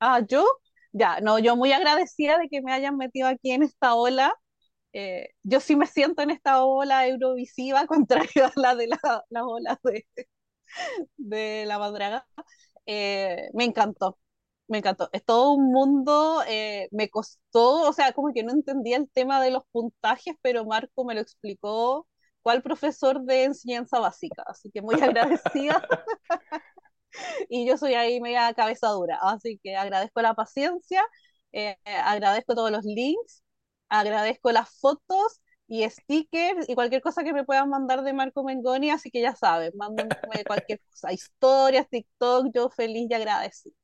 Ah, 0.00 0.20
yo, 0.28 0.44
ya, 0.92 1.20
no, 1.20 1.38
yo 1.38 1.56
muy 1.56 1.72
agradecida 1.72 2.38
de 2.38 2.48
que 2.48 2.62
me 2.62 2.72
hayan 2.72 2.96
metido 2.96 3.28
aquí 3.28 3.52
en 3.52 3.62
esta 3.62 3.94
ola. 3.94 4.34
Eh, 4.94 5.30
yo 5.44 5.60
sí 5.60 5.76
me 5.76 5.86
siento 5.88 6.22
en 6.22 6.30
esta 6.32 6.64
ola 6.64 7.08
eurovisiva, 7.08 7.86
contrario 7.88 8.46
a 8.46 8.52
la 8.56 8.76
de 8.76 8.88
la, 8.88 8.98
las 9.30 9.44
olas 9.44 9.78
de, 9.84 10.06
de 11.16 11.64
la 11.66 11.78
Madraga. 11.78 12.26
Eh, 12.86 13.50
me 13.54 13.64
encantó, 13.64 14.18
me 14.68 14.78
encantó. 14.78 15.10
Es 15.12 15.24
todo 15.24 15.52
un 15.54 15.72
mundo, 15.72 16.42
eh, 16.48 16.88
me 16.92 17.08
costó, 17.10 17.88
o 17.88 17.92
sea, 17.92 18.12
como 18.12 18.32
que 18.32 18.42
no 18.44 18.52
entendía 18.52 18.96
el 18.98 19.10
tema 19.10 19.42
de 19.42 19.50
los 19.50 19.64
puntajes, 19.72 20.34
pero 20.42 20.64
Marco 20.66 21.04
me 21.04 21.14
lo 21.14 21.20
explicó 21.20 22.08
cual 22.42 22.62
profesor 22.62 23.22
de 23.24 23.44
enseñanza 23.44 24.00
básica, 24.00 24.44
así 24.48 24.70
que 24.72 24.82
muy 24.82 24.96
agradecida. 25.02 25.86
y 27.48 27.66
yo 27.66 27.76
soy 27.78 27.94
ahí 27.94 28.20
media 28.20 28.52
cabeza 28.54 28.88
dura, 28.88 29.18
así 29.22 29.58
que 29.62 29.76
agradezco 29.76 30.22
la 30.22 30.34
paciencia, 30.34 31.02
eh, 31.52 31.76
agradezco 32.04 32.54
todos 32.54 32.70
los 32.70 32.84
links, 32.84 33.42
agradezco 33.88 34.52
las 34.52 34.70
fotos 34.80 35.40
y 35.66 35.88
stickers 35.88 36.68
y 36.68 36.74
cualquier 36.74 37.02
cosa 37.02 37.24
que 37.24 37.32
me 37.32 37.44
puedan 37.44 37.70
mandar 37.70 38.02
de 38.02 38.12
Marco 38.12 38.44
Mengoni, 38.44 38.90
así 38.90 39.10
que 39.10 39.20
ya 39.22 39.34
saben, 39.36 39.72
mándenme 39.76 40.14
cualquier 40.46 40.80
cosa, 40.90 41.12
historias, 41.12 41.88
TikTok, 41.88 42.48
yo 42.54 42.70
feliz 42.70 43.08
y 43.10 43.14
agradecida. 43.14 43.74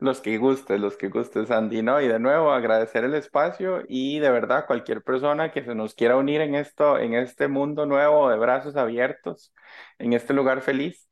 Los 0.00 0.20
que 0.20 0.36
guste, 0.38 0.78
los 0.78 0.96
que 0.96 1.08
guste, 1.08 1.46
Sandy, 1.46 1.82
¿no? 1.82 2.00
Y 2.00 2.08
de 2.08 2.18
nuevo 2.18 2.52
agradecer 2.52 3.04
el 3.04 3.14
espacio 3.14 3.82
y 3.88 4.18
de 4.18 4.30
verdad 4.30 4.66
cualquier 4.66 5.02
persona 5.02 5.52
que 5.52 5.62
se 5.64 5.74
nos 5.74 5.94
quiera 5.94 6.16
unir 6.16 6.40
en 6.40 6.54
esto, 6.54 6.98
en 6.98 7.14
este 7.14 7.48
mundo 7.48 7.86
nuevo 7.86 8.28
de 8.30 8.38
brazos 8.38 8.76
abiertos, 8.76 9.54
en 9.98 10.12
este 10.12 10.34
lugar 10.34 10.62
feliz, 10.62 11.08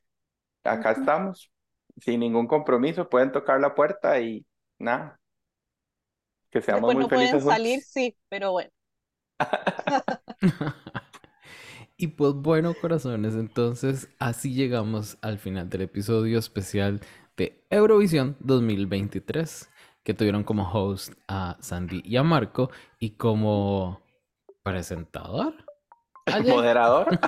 acá 0.65 0.93
estamos, 0.93 1.53
sin 1.99 2.21
ningún 2.21 2.47
compromiso, 2.49 3.09
pueden 3.09 3.33
tocar 3.33 3.61
la 3.61 3.75
puerta 3.75 4.21
y 4.21 4.47
nada, 4.79 5.18
que 6.59 6.65
seamos 6.65 6.89
Después 6.89 6.97
muy 6.97 7.03
no 7.05 7.09
felices 7.09 7.43
pueden 7.43 7.57
salir, 7.59 7.81
sí, 7.83 8.17
pero 8.29 8.53
bueno. 8.53 8.71
Y 12.01 12.07
pues 12.07 12.33
bueno, 12.33 12.75
corazones, 12.81 13.35
entonces 13.35 14.09
así 14.21 14.55
llegamos 14.55 15.19
al 15.21 15.39
final 15.39 15.69
del 15.69 15.81
episodio 15.81 16.39
especial 16.39 17.01
de 17.37 17.65
Eurovisión 17.71 18.37
2023, 18.39 19.69
que 20.05 20.15
tuvieron 20.15 20.45
como 20.45 20.71
host 20.73 21.15
a 21.27 21.57
Sandy 21.59 22.03
y 22.05 22.17
a 22.17 22.23
Marco 22.23 22.71
y 23.01 23.11
como 23.17 24.01
presentador. 24.63 25.55
Ayer. 26.27 26.55
Moderador. 26.55 27.09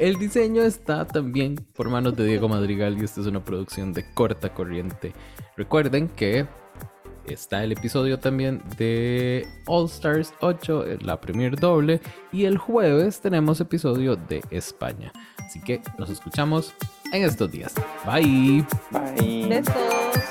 El 0.00 0.16
diseño 0.16 0.62
está 0.62 1.06
también 1.06 1.56
por 1.56 1.90
manos 1.90 2.16
de 2.16 2.24
Diego 2.24 2.48
Madrigal 2.48 2.96
y 2.98 3.04
esta 3.04 3.20
es 3.20 3.26
una 3.26 3.44
producción 3.44 3.92
de 3.92 4.14
corta 4.14 4.54
corriente. 4.54 5.12
Recuerden 5.58 6.08
que 6.08 6.46
está 7.34 7.64
el 7.64 7.72
episodio 7.72 8.18
también 8.18 8.62
de 8.76 9.46
All 9.66 9.86
Stars 9.86 10.32
8, 10.40 10.84
la 11.02 11.20
premier 11.20 11.56
doble, 11.56 12.00
y 12.32 12.44
el 12.44 12.58
jueves 12.58 13.20
tenemos 13.20 13.60
episodio 13.60 14.16
de 14.16 14.42
España. 14.50 15.12
Así 15.38 15.60
que 15.60 15.82
nos 15.98 16.10
escuchamos 16.10 16.72
en 17.12 17.24
estos 17.24 17.50
días. 17.50 17.74
Bye. 18.06 18.64
Bye. 18.90 19.48
Besos. 19.48 20.29